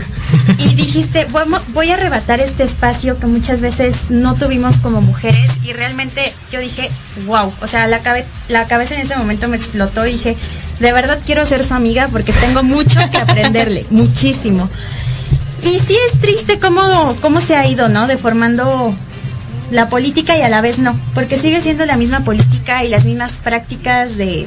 [0.58, 5.50] y dijiste, "Vamos- voy a arrebatar este espacio que muchas veces no tuvimos como mujeres.
[5.64, 6.90] Y realmente yo dije,
[7.26, 7.52] wow.
[7.60, 8.00] O sea, la,
[8.48, 10.36] la cabeza en ese momento me explotó y dije,
[10.80, 14.68] de verdad quiero ser su amiga porque tengo mucho que aprenderle, muchísimo.
[15.62, 18.06] Y sí es triste cómo, cómo se ha ido, ¿no?
[18.06, 18.94] Deformando
[19.70, 23.04] la política y a la vez no, porque sigue siendo la misma política y las
[23.04, 24.46] mismas prácticas de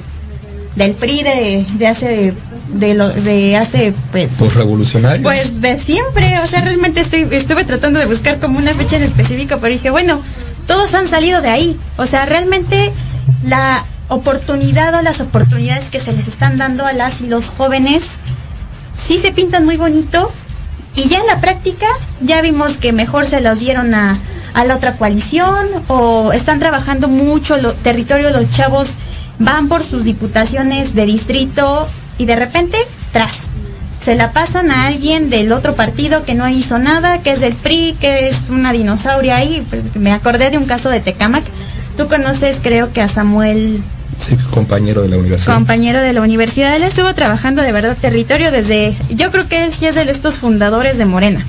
[0.76, 2.34] del PRI de, de hace
[2.74, 5.24] de lo de hace pues Postrevolucionario.
[5.24, 9.04] pues de siempre, o sea, realmente estoy estuve tratando de buscar como una fecha en
[9.04, 10.22] específico, pero dije, bueno,
[10.68, 12.92] todos han salido de ahí, o sea, realmente
[13.44, 18.04] la oportunidad o las oportunidades que se les están dando a las y los jóvenes
[19.08, 20.32] sí se pintan muy bonito.
[20.96, 21.86] Y ya en la práctica
[22.20, 24.18] ya vimos que mejor se los dieron a,
[24.54, 28.32] a la otra coalición o están trabajando mucho lo, territorio.
[28.32, 28.90] Los chavos
[29.38, 31.88] van por sus diputaciones de distrito
[32.20, 32.78] y de repente
[33.12, 33.48] tras
[34.00, 37.54] se la pasan a alguien del otro partido que no hizo nada, que es del
[37.56, 39.66] PRI, que es una dinosauria ahí.
[39.70, 41.44] Pues, Me acordé de un caso de Tecamac.
[41.98, 43.82] Tú conoces, creo que a Samuel
[44.20, 45.54] Sí, compañero de la universidad.
[45.54, 46.76] compañero de la universidad.
[46.76, 50.36] Él estuvo trabajando de verdad territorio desde, yo creo que él sí es de estos
[50.38, 51.46] fundadores de Morena.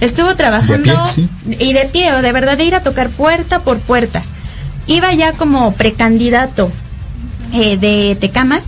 [0.00, 3.60] Estuvo trabajando De pie, y de pie, o de verdad de ir a tocar puerta
[3.60, 4.22] por puerta.
[4.86, 6.70] Iba ya como precandidato
[7.52, 8.62] eh, de Tecamac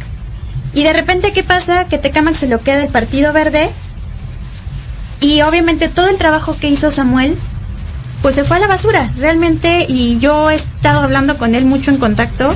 [0.75, 3.71] y de repente qué pasa que Tecamac se lo queda el Partido Verde
[5.21, 7.37] y obviamente todo el trabajo que hizo Samuel
[8.23, 11.91] pues se fue a la basura realmente y yo he estado hablando con él mucho
[11.91, 12.55] en contacto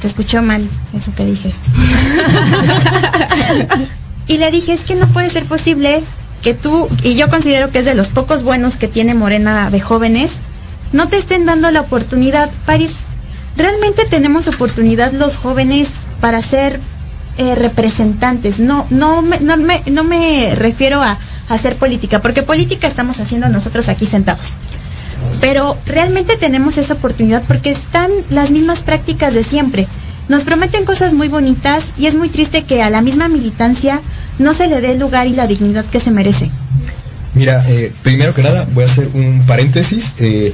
[0.00, 1.52] se escuchó mal eso que dije.
[4.26, 6.02] y le dije, es que no puede ser posible
[6.42, 9.80] que tú, y yo considero que es de los pocos buenos que tiene Morena de
[9.80, 10.32] jóvenes,
[10.92, 12.50] no te estén dando la oportunidad.
[12.66, 12.92] París,
[13.56, 15.88] realmente tenemos oportunidad los jóvenes
[16.20, 16.80] para ser
[17.38, 18.58] eh, representantes.
[18.60, 21.18] No, no, me, no, me, no me refiero a,
[21.48, 24.56] hacer política, porque política estamos haciendo nosotros aquí sentados
[25.40, 29.86] pero realmente tenemos esa oportunidad porque están las mismas prácticas de siempre.
[30.28, 34.00] Nos prometen cosas muy bonitas y es muy triste que a la misma militancia
[34.38, 36.50] no se le dé el lugar y la dignidad que se merece.
[37.34, 40.52] Mira, eh, primero que nada voy a hacer un paréntesis, eh,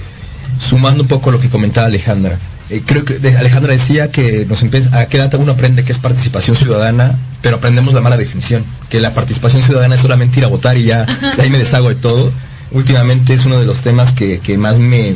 [0.59, 2.39] sumando un poco lo que comentaba Alejandra.
[2.73, 5.93] Eh, creo que de- Alejandra decía que nos empieza, a qué edad uno aprende que
[5.93, 10.45] es participación ciudadana, pero aprendemos la mala definición, que la participación ciudadana es solamente ir
[10.47, 12.33] a votar y ya de ahí me deshago de todo.
[12.71, 15.15] Últimamente es uno de los temas que, que más me,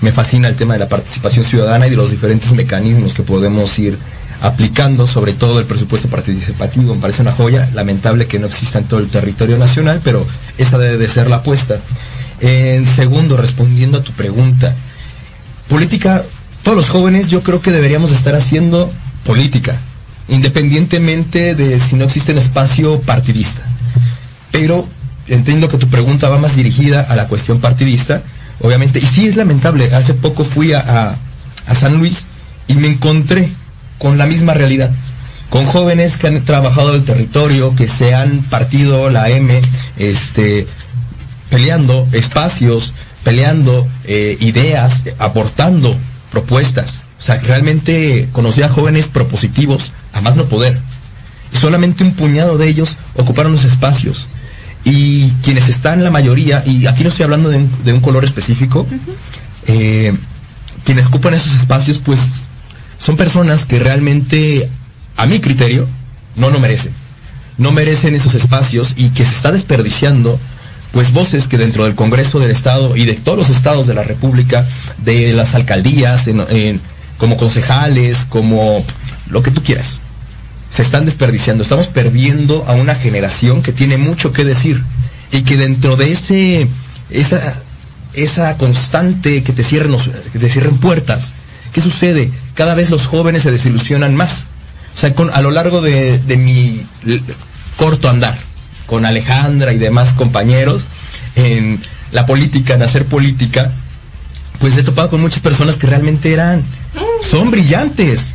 [0.00, 3.78] me fascina el tema de la participación ciudadana y de los diferentes mecanismos que podemos
[3.78, 3.96] ir
[4.40, 6.92] aplicando, sobre todo el presupuesto participativo.
[6.96, 10.26] Me parece una joya, lamentable que no exista en todo el territorio nacional, pero
[10.58, 11.78] esa debe de ser la apuesta.
[12.40, 14.74] En segundo, respondiendo a tu pregunta,
[15.68, 16.24] política,
[16.66, 18.92] todos los jóvenes yo creo que deberíamos estar haciendo
[19.24, 19.76] política,
[20.26, 23.62] independientemente de si no existe un espacio partidista.
[24.50, 24.84] Pero
[25.28, 28.24] entiendo que tu pregunta va más dirigida a la cuestión partidista,
[28.60, 30.80] obviamente, y sí es lamentable, hace poco fui a,
[31.68, 32.26] a- San Luis
[32.66, 33.48] y me encontré
[33.98, 34.90] con la misma realidad,
[35.50, 39.60] con jóvenes que han trabajado el territorio, que se han partido la M,
[39.98, 40.66] este,
[41.48, 45.96] peleando espacios, peleando eh, ideas, aportando
[46.36, 47.04] propuestas.
[47.18, 50.78] O sea, realmente conocí a jóvenes propositivos, a más no poder.
[51.50, 54.26] Y solamente un puñado de ellos ocuparon los espacios.
[54.84, 58.22] Y quienes están la mayoría, y aquí no estoy hablando de un, de un color
[58.26, 58.86] específico,
[59.66, 60.14] eh,
[60.84, 62.20] quienes ocupan esos espacios, pues
[62.98, 64.68] son personas que realmente,
[65.16, 65.88] a mi criterio,
[66.36, 66.92] no lo merecen.
[67.56, 70.38] No merecen esos espacios y que se está desperdiciando
[70.92, 74.02] pues voces que dentro del Congreso del Estado y de todos los estados de la
[74.04, 74.66] República,
[74.98, 76.28] de las alcaldías,
[77.18, 78.84] como concejales, como
[79.28, 80.00] lo que tú quieras,
[80.70, 81.62] se están desperdiciando.
[81.62, 84.82] Estamos perdiendo a una generación que tiene mucho que decir
[85.32, 86.68] y que dentro de ese
[87.10, 87.54] esa
[88.14, 91.34] esa constante que te cierren los- que te cierren puertas,
[91.72, 92.30] ¿qué sucede?
[92.54, 94.46] Cada vez los jóvenes se desilusionan más.
[94.94, 96.82] O sea, con, a lo largo de, mi
[97.76, 98.36] corto andar
[98.86, 100.86] con Alejandra y demás compañeros
[101.34, 101.80] en
[102.12, 103.70] la política, en hacer política,
[104.58, 106.62] pues he topado con muchas personas que realmente eran,
[107.28, 108.32] son brillantes,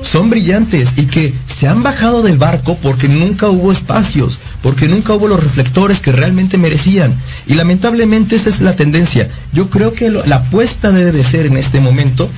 [0.00, 5.14] son brillantes y que se han bajado del barco porque nunca hubo espacios, porque nunca
[5.14, 7.14] hubo los reflectores que realmente merecían.
[7.46, 9.28] Y lamentablemente esa es la tendencia.
[9.52, 12.28] Yo creo que la apuesta debe de ser en este momento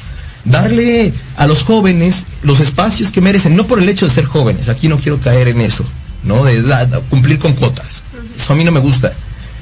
[0.46, 4.68] darle a los jóvenes los espacios que merecen, no por el hecho de ser jóvenes,
[4.68, 5.84] aquí no quiero caer en eso,
[6.22, 6.44] ¿no?
[6.44, 6.62] De
[7.10, 8.02] cumplir con cuotas.
[8.36, 9.12] Eso a mí no me gusta.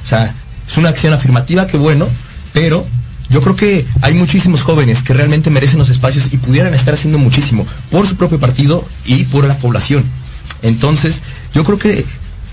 [0.03, 0.35] O sea,
[0.69, 2.09] es una acción afirmativa que bueno,
[2.53, 2.87] pero
[3.31, 7.19] yo creo que hay muchísimos jóvenes que realmente merecen los espacios y pudieran estar haciendo
[7.19, 10.05] muchísimo por su propio partido y por la población.
[10.63, 11.21] Entonces,
[11.55, 12.05] yo creo que,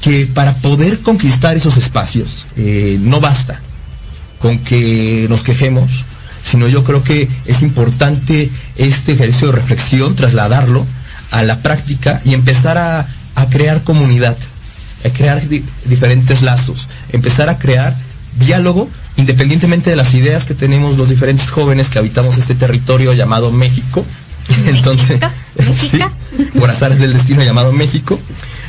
[0.01, 3.61] que para poder conquistar esos espacios eh, no basta
[4.39, 6.05] con que nos quejemos,
[6.41, 10.85] sino yo creo que es importante este ejercicio de reflexión, trasladarlo
[11.29, 14.37] a la práctica y empezar a, a crear comunidad,
[15.05, 17.95] a crear di- diferentes lazos, empezar a crear
[18.39, 23.51] diálogo independientemente de las ideas que tenemos los diferentes jóvenes que habitamos este territorio llamado
[23.51, 24.05] México.
[24.65, 25.19] Entonces,
[25.57, 25.75] México.
[25.91, 25.99] sí,
[26.57, 28.19] por azares del destino llamado México.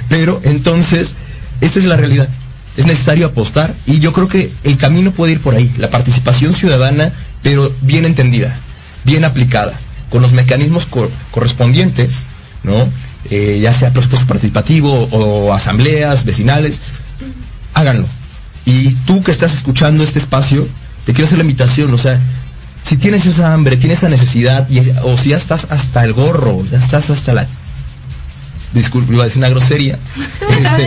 [0.08, 1.14] Pero entonces,
[1.62, 2.28] esta es la realidad.
[2.76, 5.72] Es necesario apostar y yo creo que el camino puede ir por ahí.
[5.78, 8.54] La participación ciudadana, pero bien entendida,
[9.04, 9.72] bien aplicada,
[10.10, 12.26] con los mecanismos cor- correspondientes,
[12.62, 12.88] ¿no?
[13.30, 16.80] Eh, ya sea presupuesto participativo o asambleas vecinales,
[17.74, 18.06] háganlo.
[18.64, 20.66] Y tú que estás escuchando este espacio,
[21.06, 22.20] te quiero hacer la invitación, o sea,
[22.84, 26.64] si tienes esa hambre, tienes esa necesidad, y, o si ya estás hasta el gorro,
[26.70, 27.46] ya estás hasta la...
[28.72, 29.98] Disculpe, iba a decir una grosería.
[30.48, 30.86] Este,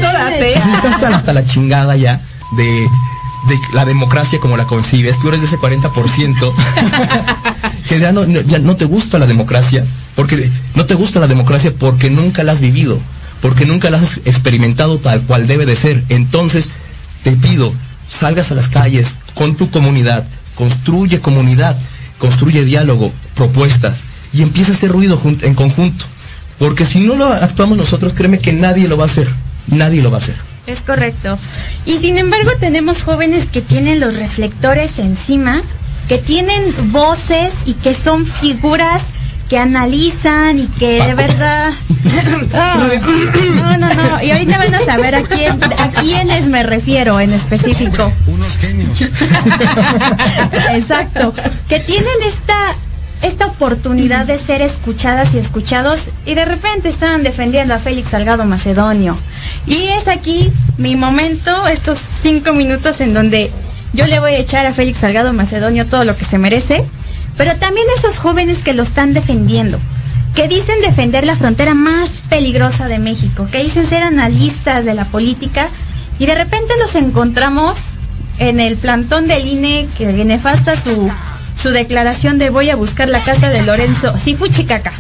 [0.62, 2.20] si estás hasta, hasta la chingada ya
[2.58, 6.54] de, de la democracia como la concibes, tú eres de ese 40%
[7.90, 11.74] que ya no- ya no te gusta la democracia, porque no te gusta la democracia
[11.78, 13.00] porque nunca la has vivido,
[13.42, 16.04] porque nunca la has experimentado tal cual debe de ser.
[16.10, 16.72] Entonces,
[17.24, 17.74] te pido,
[18.08, 20.26] salgas a las calles con tu comunidad,
[20.56, 21.78] construye comunidad,
[22.18, 26.06] construye diálogo, propuestas y empieza a hacer ruido en conjunto.
[26.58, 29.28] Porque si no lo actuamos nosotros, créeme que nadie lo va a hacer.
[29.68, 30.36] Nadie lo va a hacer.
[30.68, 31.38] Es correcto.
[31.86, 35.62] Y sin embargo tenemos jóvenes que tienen los reflectores encima,
[36.08, 39.02] que tienen voces y que son figuras
[39.50, 41.72] que analizan y que de verdad...
[43.56, 44.24] No, no, no.
[44.24, 48.12] Y ahorita van a saber a quién, a quiénes me refiero en específico.
[48.28, 49.02] Unos genios.
[50.74, 51.34] Exacto.
[51.68, 52.76] Que tienen esta
[53.22, 58.46] esta oportunidad de ser escuchadas y escuchados y de repente están defendiendo a Félix Salgado
[58.46, 59.18] Macedonio.
[59.66, 63.52] Y es aquí mi momento, estos cinco minutos en donde
[63.94, 66.86] yo le voy a echar a Félix Salgado Macedonio todo lo que se merece,
[67.38, 69.80] pero también esos jóvenes que lo están defendiendo,
[70.34, 75.06] que dicen defender la frontera más peligrosa de México, que dicen ser analistas de la
[75.06, 75.68] política
[76.20, 77.90] y de repente los encontramos
[78.38, 81.10] en el plantón del INE que nefasta su,
[81.62, 84.94] su declaración de voy a buscar la casa de Lorenzo, sí Fuchicaca,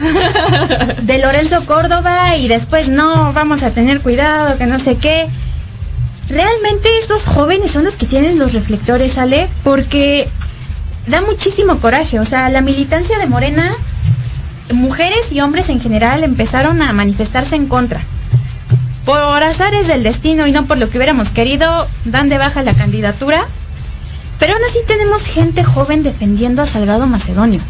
[1.01, 5.27] de Lorenzo Córdoba y después no, vamos a tener cuidado, que no sé qué.
[6.29, 10.27] Realmente esos jóvenes son los que tienen los reflectores, Ale, porque
[11.07, 13.71] da muchísimo coraje, o sea, la militancia de Morena,
[14.73, 18.01] mujeres y hombres en general empezaron a manifestarse en contra.
[19.05, 22.73] Por azares del destino y no por lo que hubiéramos querido, dan de baja la
[22.73, 23.45] candidatura.
[24.39, 27.61] Pero aún así tenemos gente joven defendiendo a Salgado Macedonio.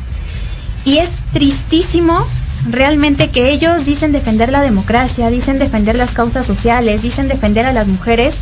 [0.85, 2.25] Y es tristísimo
[2.69, 7.73] realmente que ellos dicen defender la democracia, dicen defender las causas sociales, dicen defender a
[7.73, 8.37] las mujeres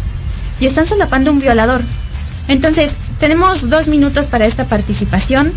[0.60, 1.82] y están solapando un violador.
[2.48, 2.92] Entonces,
[3.24, 5.54] tenemos dos minutos para esta participación.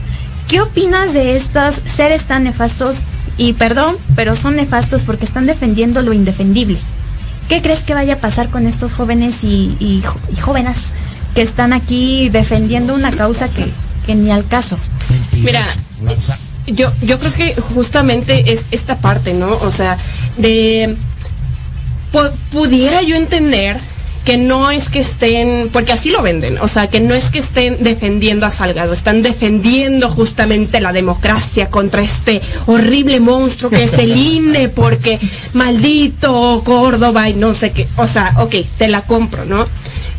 [0.47, 2.99] ¿Qué opinas de estos seres tan nefastos?
[3.39, 6.79] Y perdón, pero son nefastos porque están defendiendo lo indefendible.
[7.49, 10.01] ¿Qué crees que vaya a pasar con estos jóvenes y, y
[10.41, 10.77] jóvenes
[11.35, 13.67] que están aquí defendiendo una causa que,
[14.07, 14.79] que ni al caso?
[15.41, 15.67] Mira,
[16.69, 19.49] yo, yo creo que justamente es esta parte, ¿no?
[19.49, 19.99] O sea,
[20.37, 20.97] de
[22.13, 23.81] pu- pudiera yo entender
[24.27, 27.39] que no es que estén, porque así lo venden, o sea, que no es que
[27.39, 33.93] estén defendiendo a Salgado, están defendiendo justamente la democracia contra este horrible monstruo que es
[33.93, 35.21] el INE, porque
[35.53, 39.65] maldito Córdoba y no sé qué, o sea, ok, te la compro, ¿no?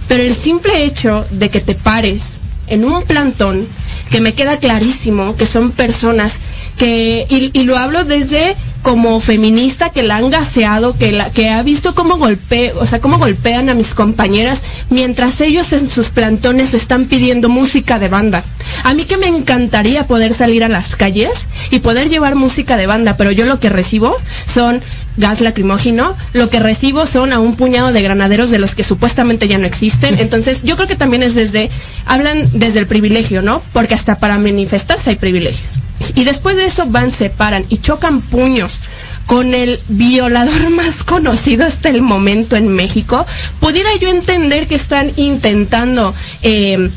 [0.08, 2.38] Pero el simple hecho de que te pares
[2.68, 3.68] en un plantón,
[4.10, 6.36] que me queda clarísimo que son personas
[6.78, 8.55] que, y, y lo hablo desde
[8.88, 13.01] como feminista que la han gaseado, que, la, que ha visto cómo golpe, o sea,
[13.01, 18.45] cómo golpean a mis compañeras mientras ellos en sus plantones están pidiendo música de banda.
[18.85, 22.88] A mí que me encantaría poder salir a las calles y poder llevar música de
[22.88, 24.15] banda, pero yo lo que recibo
[24.53, 24.81] son
[25.17, 29.49] gas lacrimógeno, lo que recibo son a un puñado de granaderos de los que supuestamente
[29.49, 30.17] ya no existen.
[30.19, 31.69] Entonces, yo creo que también es desde,
[32.05, 33.61] hablan desde el privilegio, ¿no?
[33.73, 35.73] Porque hasta para manifestarse hay privilegios.
[36.16, 38.80] Y después de eso van, se paran y chocan puños
[39.26, 43.26] con el violador más conocido hasta el momento en México,
[43.60, 46.89] pudiera yo entender que están intentando eh,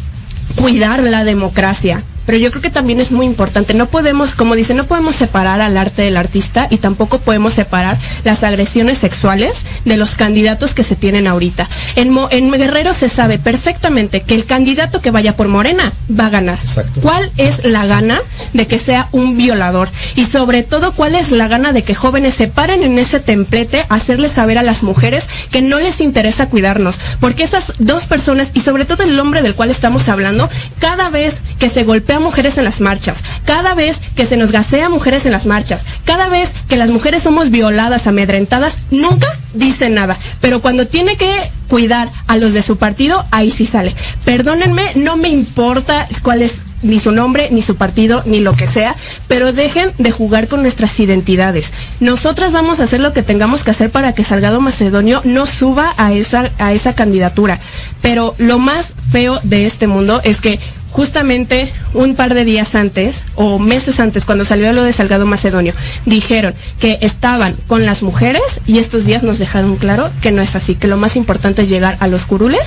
[0.55, 2.03] cuidar la democracia.
[2.31, 3.75] Pero yo creo que también es muy importante.
[3.75, 7.99] No podemos, como dice, no podemos separar al arte del artista y tampoco podemos separar
[8.23, 11.69] las agresiones sexuales de los candidatos que se tienen ahorita.
[11.97, 16.27] En, Mo- en Guerrero se sabe perfectamente que el candidato que vaya por Morena va
[16.27, 16.59] a ganar.
[16.63, 17.01] Exacto.
[17.01, 18.21] ¿Cuál es la gana
[18.53, 19.89] de que sea un violador?
[20.15, 23.85] Y sobre todo, ¿cuál es la gana de que jóvenes se paren en ese templete
[23.89, 26.95] a hacerles saber a las mujeres que no les interesa cuidarnos?
[27.19, 31.39] Porque esas dos personas, y sobre todo el hombre del cual estamos hablando, cada vez
[31.59, 35.33] que se golpea mujeres en las marchas, cada vez que se nos gasea mujeres en
[35.33, 40.17] las marchas, cada vez que las mujeres somos violadas, amedrentadas, nunca dice nada.
[40.41, 43.95] Pero cuando tiene que cuidar a los de su partido, ahí sí sale.
[44.25, 46.53] Perdónenme, no me importa cuál es
[46.83, 48.97] ni su nombre, ni su partido, ni lo que sea,
[49.29, 51.71] pero dejen de jugar con nuestras identidades.
[52.01, 55.95] Nosotras vamos a hacer lo que tengamos que hacer para que Salgado Macedonio no suba
[55.97, 57.61] a esa, a esa candidatura.
[58.01, 60.59] Pero lo más feo de este mundo es que
[60.91, 65.73] justamente un par de días antes o meses antes cuando salió lo de Salgado Macedonio
[66.05, 70.55] dijeron que estaban con las mujeres y estos días nos dejaron claro que no es
[70.57, 72.65] así, que lo más importante es llegar a los curules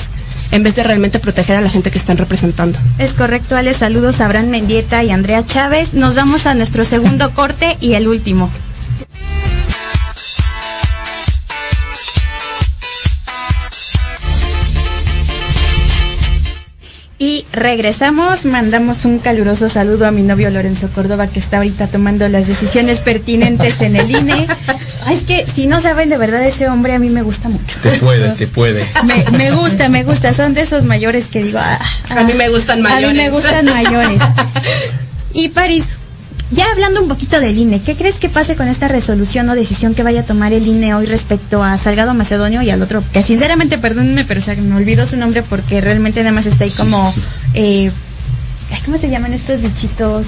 [0.52, 2.78] en vez de realmente proteger a la gente que están representando.
[3.00, 3.74] Es correcto, Ale.
[3.74, 5.94] Saludos a Abraham Mendieta y Andrea Chávez.
[5.94, 8.52] Nos vamos a nuestro segundo corte y el último.
[17.24, 22.28] Y regresamos, mandamos un caluroso saludo a mi novio Lorenzo Córdoba que está ahorita tomando
[22.28, 24.46] las decisiones pertinentes en el INE.
[25.06, 27.80] Ay, es que si no saben de verdad ese hombre a mí me gusta mucho.
[27.82, 28.86] Te puede, te puede.
[29.06, 30.34] Me, me gusta, me gusta.
[30.34, 31.60] Son de esos mayores que digo.
[31.62, 33.32] ah, A mí me gustan A mí me mayores.
[33.32, 34.22] gustan mayores.
[35.36, 35.86] Y París,
[36.52, 39.96] ya hablando un poquito del INE, ¿qué crees que pase con esta resolución o decisión
[39.96, 43.04] que vaya a tomar el INE hoy respecto a Salgado Macedonio y al otro?
[43.12, 46.64] Que sinceramente, perdónenme, pero o sea, me olvidó su nombre porque realmente nada más está
[46.66, 47.12] ahí como.
[47.12, 47.28] sí, sí.
[47.56, 47.92] eh,
[48.86, 50.28] ¿Cómo se llaman estos bichitos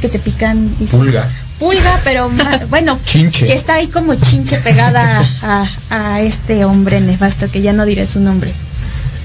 [0.00, 0.70] que te pican?
[0.80, 1.28] Y- Pulga.
[1.58, 2.30] Pulga, pero
[2.70, 3.46] bueno, Chinche.
[3.46, 8.06] que está ahí como chinche pegada a, a este hombre nefasto, que ya no diré
[8.06, 8.52] su nombre.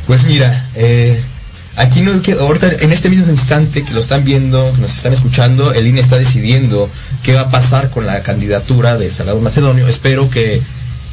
[0.08, 1.22] Pues mira, eh,
[1.76, 5.74] aquí no ahorita en este mismo instante que lo están viendo, que nos están escuchando,
[5.74, 6.90] el INE está decidiendo
[7.24, 9.88] qué va a pasar con la candidatura de Salgado Macedonio.
[9.88, 10.62] Espero que,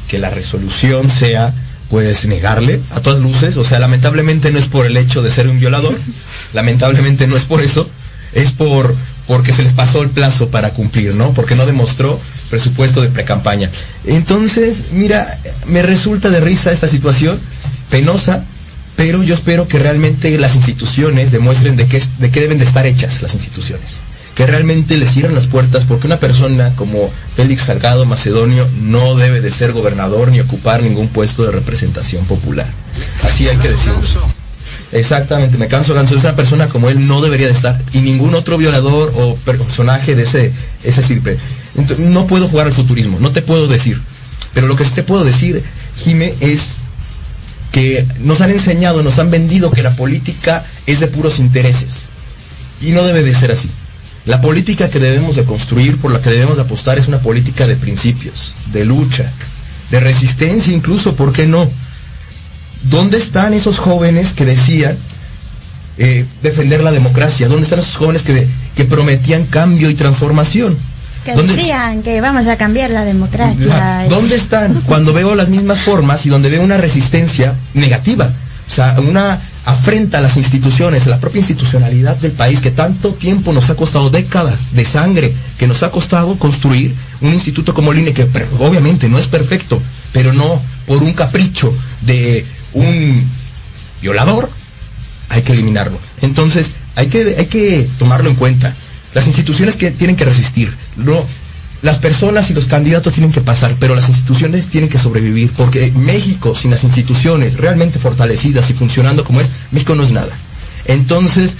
[0.07, 1.53] que la resolución sea
[1.89, 5.49] pues negarle a todas luces, o sea, lamentablemente no es por el hecho de ser
[5.49, 5.93] un violador,
[6.53, 7.89] lamentablemente no es por eso,
[8.33, 8.95] es por
[9.27, 11.33] porque se les pasó el plazo para cumplir, ¿no?
[11.33, 13.69] Porque no demostró presupuesto de precampaña.
[14.05, 15.25] Entonces, mira,
[15.67, 17.39] me resulta de risa esta situación,
[17.89, 18.43] penosa,
[19.01, 22.85] pero yo espero que realmente las instituciones demuestren de qué, de qué deben de estar
[22.85, 23.97] hechas las instituciones.
[24.35, 29.41] Que realmente les cierren las puertas porque una persona como Félix Salgado Macedonio no debe
[29.41, 32.67] de ser gobernador ni ocupar ningún puesto de representación popular.
[33.23, 33.99] Así hay que decirlo.
[34.91, 36.13] Exactamente, me canso ganso.
[36.15, 37.81] Una persona como él no debería de estar.
[37.93, 41.01] Y ningún otro violador o personaje de ese, ese.
[41.75, 43.99] Ento- no puedo jugar al futurismo, no te puedo decir.
[44.53, 45.63] Pero lo que sí te puedo decir,
[46.03, 46.77] Jime, es
[47.71, 52.05] que nos han enseñado, nos han vendido que la política es de puros intereses.
[52.81, 53.69] Y no debe de ser así.
[54.25, 57.65] La política que debemos de construir, por la que debemos de apostar, es una política
[57.65, 59.31] de principios, de lucha,
[59.89, 61.69] de resistencia incluso, ¿por qué no?
[62.83, 64.97] ¿Dónde están esos jóvenes que decían
[65.97, 67.47] eh, defender la democracia?
[67.47, 70.77] ¿Dónde están esos jóvenes que, que prometían cambio y transformación?
[71.25, 74.07] Que ¿Dónde- decían que vamos a cambiar la democracia.
[74.09, 78.31] ¿Dónde están cuando veo las mismas formas y donde veo una resistencia negativa?
[78.67, 83.13] O sea, una afrenta a las instituciones, a la propia institucionalidad del país que tanto
[83.13, 87.91] tiempo nos ha costado décadas de sangre, que nos ha costado construir un instituto como
[87.91, 89.79] el INE que obviamente no es perfecto,
[90.13, 93.23] pero no por un capricho de un
[94.01, 94.49] violador,
[95.29, 95.99] hay que eliminarlo.
[96.21, 98.73] Entonces, hay que, hay que tomarlo en cuenta.
[99.13, 100.73] Las instituciones que tienen que resistir.
[100.97, 101.23] No,
[101.81, 105.91] las personas y los candidatos tienen que pasar, pero las instituciones tienen que sobrevivir, porque
[105.95, 110.31] México sin las instituciones realmente fortalecidas y funcionando como es, México no es nada.
[110.85, 111.57] Entonces,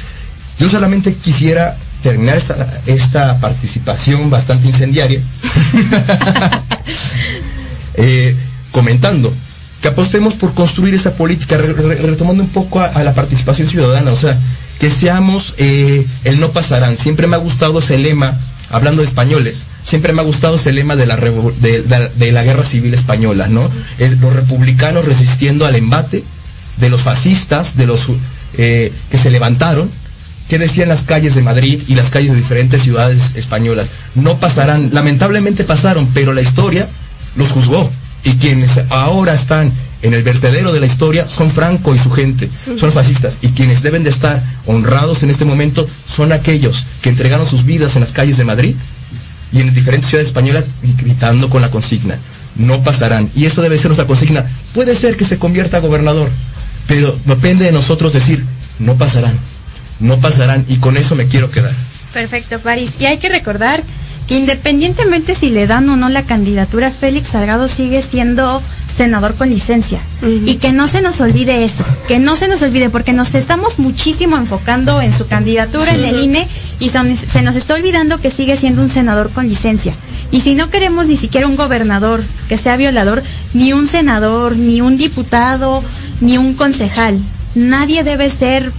[0.60, 5.20] yo solamente quisiera terminar esta, esta participación bastante incendiaria
[7.96, 8.36] eh,
[8.72, 9.34] comentando
[9.82, 13.68] que apostemos por construir esa política, re- re- retomando un poco a, a la participación
[13.68, 14.38] ciudadana, o sea,
[14.80, 16.98] que seamos eh, el no pasarán.
[16.98, 18.38] Siempre me ha gustado ese lema,
[18.72, 22.94] hablando de españoles, siempre me ha gustado ese lema de la, de la guerra civil
[22.94, 23.70] española, ¿no?
[23.98, 26.24] Es los republicanos resistiendo al embate
[26.78, 28.08] de los fascistas, de los
[28.58, 29.90] eh, que se levantaron,
[30.50, 33.90] que decían las calles de Madrid y las calles de diferentes ciudades españolas.
[34.16, 36.90] No pasarán, lamentablemente pasaron, pero la historia
[37.36, 37.90] los juzgó.
[38.24, 39.72] Y quienes ahora están
[40.02, 43.38] en el vertedero de la historia son Franco y su gente, son fascistas.
[43.42, 47.96] Y quienes deben de estar honrados en este momento son aquellos que entregaron sus vidas
[47.96, 48.76] en las calles de Madrid
[49.54, 52.18] y en diferentes ciudades españolas y gritando con la consigna.
[52.56, 53.30] No pasarán.
[53.36, 54.46] Y eso debe ser nuestra consigna.
[54.74, 56.30] Puede ser que se convierta a gobernador,
[56.88, 58.44] pero depende de nosotros decir,
[58.80, 59.38] no pasarán.
[60.00, 60.66] No pasarán.
[60.68, 61.74] Y con eso me quiero quedar.
[62.14, 62.92] Perfecto, París.
[63.00, 63.82] Y hay que recordar
[64.28, 68.62] que independientemente si le dan o no la candidatura, Félix Salgado sigue siendo
[69.02, 70.00] senador con licencia.
[70.50, 73.80] Y que no se nos olvide eso, que no se nos olvide, porque nos estamos
[73.80, 76.48] muchísimo enfocando en su candidatura en el INE
[76.80, 79.94] y son- se nos está olvidando que sigue siendo un senador con licencia.
[80.32, 83.22] Y si no queremos ni siquiera un gobernador que sea violador,
[83.54, 85.84] ni un senador, ni un diputado,
[86.22, 87.18] ni un concejal,
[87.56, 88.72] nadie debe ser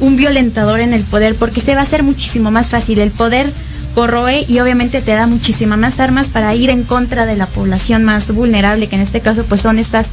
[0.00, 2.98] un violentador en el poder porque se va a hacer muchísimo más fácil.
[2.98, 3.50] El poder
[3.94, 8.04] corroe y obviamente te da muchísimas más armas para ir en contra de la población
[8.04, 10.10] más vulnerable, que en este caso pues son estas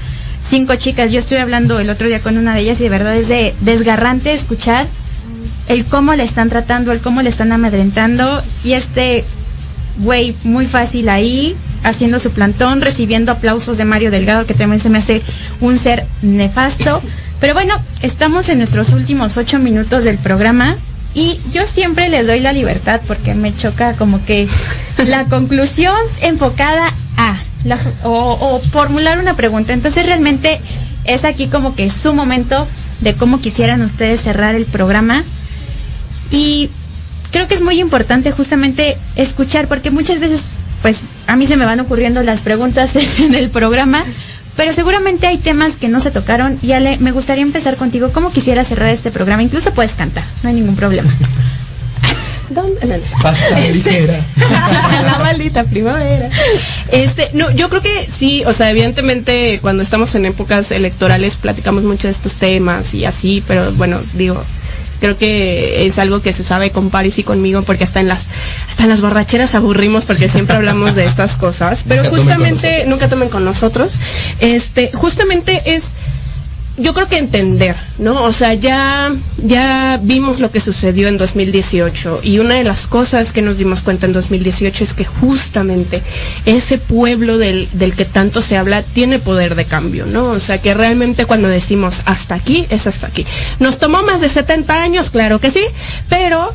[0.48, 1.12] cinco chicas.
[1.12, 3.56] Yo estuve hablando el otro día con una de ellas y de verdad es de
[3.62, 4.88] desgarrante escuchar
[5.68, 9.24] el cómo le están tratando, el cómo le están amedrentando y este
[9.98, 14.90] güey muy fácil ahí haciendo su plantón, recibiendo aplausos de Mario Delgado, que también se
[14.90, 15.22] me hace
[15.62, 17.02] un ser nefasto.
[17.40, 20.76] Pero bueno, estamos en nuestros últimos ocho minutos del programa
[21.14, 24.48] y yo siempre les doy la libertad porque me choca como que
[25.08, 29.74] la conclusión enfocada a la- o, o formular una pregunta.
[29.74, 30.60] Entonces realmente
[31.06, 32.68] es aquí como que su momento
[33.02, 35.24] de cómo quisieran ustedes cerrar el programa.
[36.32, 36.70] Y
[37.32, 41.66] creo que es muy importante justamente escuchar, porque muchas veces, pues, a mí se me
[41.66, 44.04] van ocurriendo las preguntas en el programa,
[44.60, 46.60] pero seguramente hay temas que no se tocaron.
[46.62, 48.12] Y Ale, me gustaría empezar contigo.
[48.12, 49.42] ¿Cómo quisiera cerrar este programa?
[49.42, 51.10] Incluso puedes cantar, no hay ningún problema.
[52.50, 52.86] ¿Dónde?
[52.86, 54.20] No, ligera.
[55.06, 56.30] la maldita primavera.
[56.92, 61.84] Este, no, yo creo que sí, o sea, evidentemente cuando estamos en épocas electorales platicamos
[61.84, 64.44] mucho de estos temas y así, pero bueno, digo,
[65.00, 68.28] creo que es algo que se sabe con Paris y conmigo porque hasta en las
[68.68, 73.10] hasta en las borracheras aburrimos porque siempre hablamos de estas cosas, pero Nunca justamente nunca
[73.10, 73.96] tomen con nosotros.
[74.40, 75.84] Este, justamente es
[76.80, 78.24] yo creo que entender, ¿no?
[78.24, 79.12] O sea, ya,
[79.44, 83.82] ya vimos lo que sucedió en 2018 y una de las cosas que nos dimos
[83.82, 86.02] cuenta en 2018 es que justamente
[86.46, 90.30] ese pueblo del, del que tanto se habla tiene poder de cambio, ¿no?
[90.30, 93.26] O sea, que realmente cuando decimos hasta aquí, es hasta aquí.
[93.60, 95.64] Nos tomó más de 70 años, claro que sí,
[96.08, 96.52] pero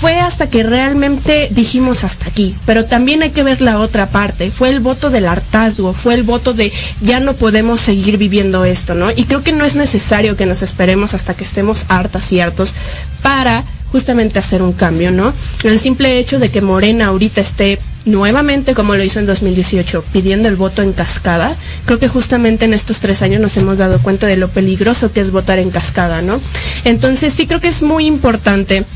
[0.00, 4.50] fue hasta que realmente dijimos hasta aquí, pero también hay que ver la otra parte,
[4.50, 6.72] fue el voto del hartazgo, fue el voto de
[7.02, 9.10] ya no podemos seguir viviendo esto, ¿no?
[9.10, 12.72] Y creo que no es necesario que nos esperemos hasta que estemos hartas y hartos
[13.20, 15.34] para justamente hacer un cambio, ¿no?
[15.64, 20.48] El simple hecho de que Morena ahorita esté nuevamente, como lo hizo en 2018, pidiendo
[20.48, 24.26] el voto en cascada, creo que justamente en estos tres años nos hemos dado cuenta
[24.26, 26.40] de lo peligroso que es votar en cascada, ¿no?
[26.84, 28.86] Entonces sí creo que es muy importante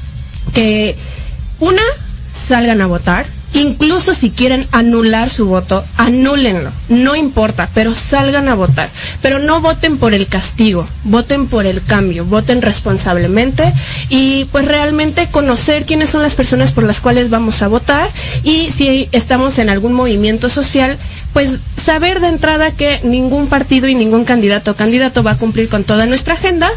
[0.53, 0.97] que
[1.61, 1.83] una
[2.47, 3.25] salgan a votar,
[3.55, 8.89] incluso si quieren anular su voto, anúlenlo, no importa, pero salgan a votar,
[9.23, 13.73] pero no voten por el castigo, voten por el cambio, voten responsablemente
[14.09, 18.11] y pues realmente conocer quiénes son las personas por las cuales vamos a votar
[18.43, 20.99] y si estamos en algún movimiento social,
[21.33, 25.69] pues saber de entrada que ningún partido y ningún candidato o candidato va a cumplir
[25.69, 26.69] con toda nuestra agenda,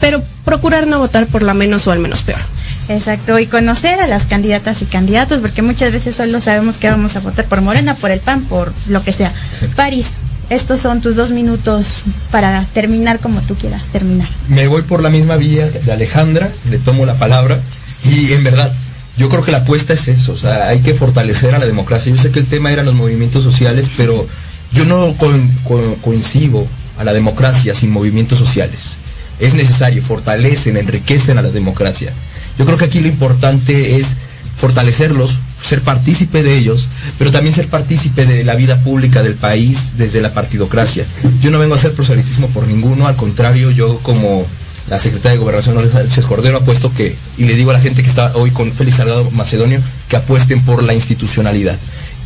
[0.00, 2.40] pero procurar no votar por la menos o al menos peor.
[2.88, 7.16] Exacto, y conocer a las candidatas y candidatos, porque muchas veces solo sabemos que vamos
[7.16, 9.32] a votar por Morena, por el PAN, por lo que sea.
[9.58, 9.66] Sí.
[9.74, 10.12] París,
[10.50, 14.28] estos son tus dos minutos para terminar como tú quieras terminar.
[14.48, 17.58] Me voy por la misma vía de Alejandra, le tomo la palabra
[18.04, 18.72] y en verdad,
[19.16, 22.14] yo creo que la apuesta es eso, o sea, hay que fortalecer a la democracia.
[22.14, 24.28] Yo sé que el tema eran los movimientos sociales, pero
[24.72, 26.66] yo no con- con- coincido
[26.98, 28.98] a la democracia sin movimientos sociales.
[29.40, 32.12] Es necesario, fortalecen, enriquecen a la democracia.
[32.58, 34.16] Yo creo que aquí lo importante es
[34.58, 36.88] fortalecerlos, ser partícipe de ellos,
[37.18, 41.04] pero también ser partícipe de la vida pública del país desde la partidocracia.
[41.40, 44.46] Yo no vengo a hacer proselitismo por ninguno, al contrario, yo como
[44.88, 48.02] la secretaria de Gobernación, Lourdes Sánchez Cordero, apuesto que, y le digo a la gente
[48.02, 51.76] que está hoy con Félix Salgado Macedonio, que apuesten por la institucionalidad,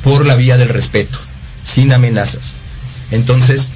[0.05, 1.19] por la vía del respeto,
[1.67, 2.55] sin amenazas.
[3.11, 3.71] Entonces,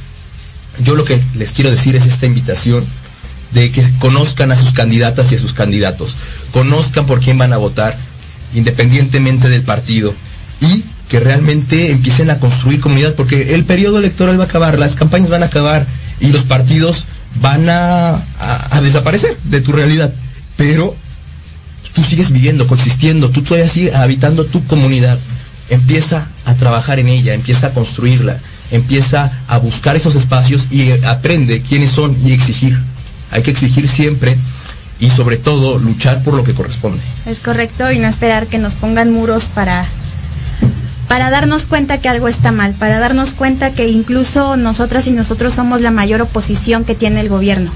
[0.82, 2.84] yo lo que les quiero decir es esta invitación
[3.54, 6.16] de que conozcan a sus candidatas y a sus candidatos,
[6.52, 7.96] conozcan por quién van a votar,
[8.54, 10.12] independientemente del partido,
[10.60, 14.94] y que realmente empiecen a construir comunidad, porque el periodo electoral va a acabar, las
[14.96, 15.86] campañas van a acabar
[16.20, 17.04] y los partidos
[17.40, 18.10] van a,
[18.70, 20.12] a- desaparecer de tu realidad.
[20.56, 20.94] Pero
[21.94, 25.18] tú sigues viviendo, coexistiendo, tú todavía sigues habitando tu comunidad.
[25.70, 28.38] Empieza a trabajar en ella, empieza a construirla,
[28.70, 32.78] empieza a buscar esos espacios y aprende quiénes son y exigir.
[33.34, 34.38] Hay que exigir siempre
[35.00, 37.02] y sobre todo luchar por lo que corresponde.
[37.26, 39.86] Es correcto y no esperar que nos pongan muros para
[41.08, 45.54] para darnos cuenta que algo está mal, para darnos cuenta que incluso nosotras y nosotros
[45.54, 47.70] somos la mayor oposición que tiene el gobierno.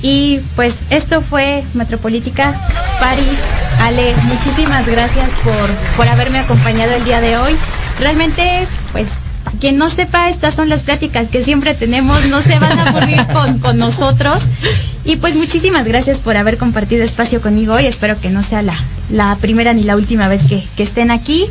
[0.00, 2.54] Y pues esto fue Metropolítica
[3.00, 3.38] París.
[3.80, 7.52] Ale, muchísimas gracias por, por haberme acompañado el día de hoy.
[8.00, 9.08] Realmente, pues,
[9.60, 13.24] quien no sepa, estas son las pláticas que siempre tenemos, no se van a aburrir
[13.32, 14.42] con, con nosotros.
[15.04, 17.86] Y pues muchísimas gracias por haber compartido espacio conmigo hoy.
[17.86, 18.76] Espero que no sea la,
[19.10, 21.46] la primera ni la última vez que, que estén aquí.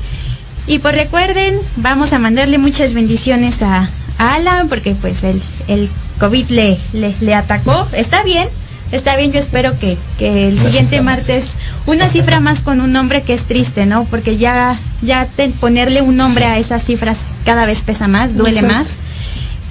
[0.68, 5.90] Y pues recuerden, vamos a mandarle muchas bendiciones a, a Alan porque pues el, el
[6.20, 7.88] COVID le, le, le atacó.
[7.94, 8.48] Está bien,
[8.92, 11.46] está bien, yo espero que, que el Una siguiente martes,
[11.86, 14.06] una cifra más con un nombre que es triste, ¿no?
[14.06, 18.60] Porque ya, ya te- ponerle un nombre a esas cifras cada vez pesa más, duele
[18.60, 18.76] Exacto.
[18.78, 18.88] más.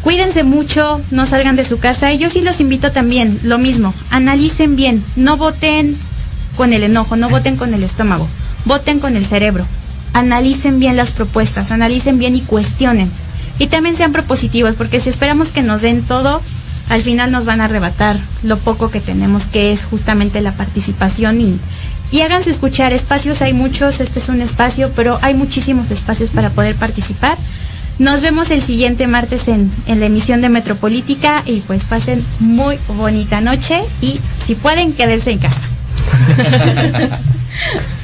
[0.03, 2.13] Cuídense mucho, no salgan de su casa.
[2.13, 5.97] Y yo sí los invito también, lo mismo, analicen bien, no voten
[6.57, 8.29] con el enojo, no voten con el estómago,
[8.65, 9.67] voten con el cerebro.
[10.13, 13.11] Analicen bien las propuestas, analicen bien y cuestionen.
[13.59, 16.41] Y también sean propositivos, porque si esperamos que nos den todo,
[16.89, 21.41] al final nos van a arrebatar lo poco que tenemos, que es justamente la participación
[21.41, 21.59] y,
[22.11, 22.93] y háganse escuchar.
[22.93, 27.37] Espacios hay muchos, este es un espacio, pero hay muchísimos espacios para poder participar.
[27.99, 32.79] Nos vemos el siguiente martes en, en la emisión de Metropolítica y pues pasen muy
[32.89, 35.63] bonita noche y si pueden quédense en casa.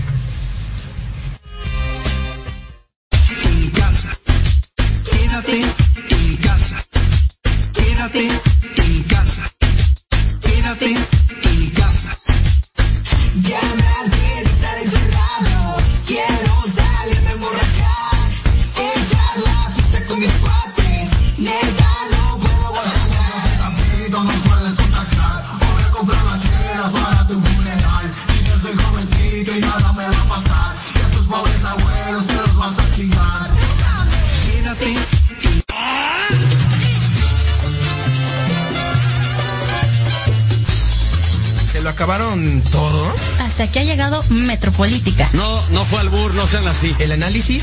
[46.99, 47.62] El análisis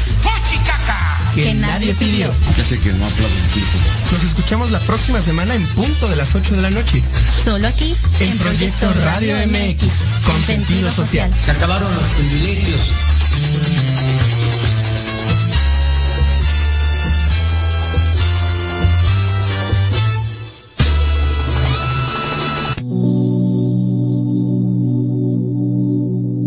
[1.35, 2.31] que, nadie pidió.
[2.57, 3.77] Ya sé que no aplaudo un tipo.
[4.13, 7.03] Nos escuchamos la próxima semana en punto de las 8 de la noche.
[7.43, 9.91] Solo aquí En Proyecto Radio MX,
[10.25, 11.29] con sentido social.
[11.43, 12.81] Se acabaron los privilegios.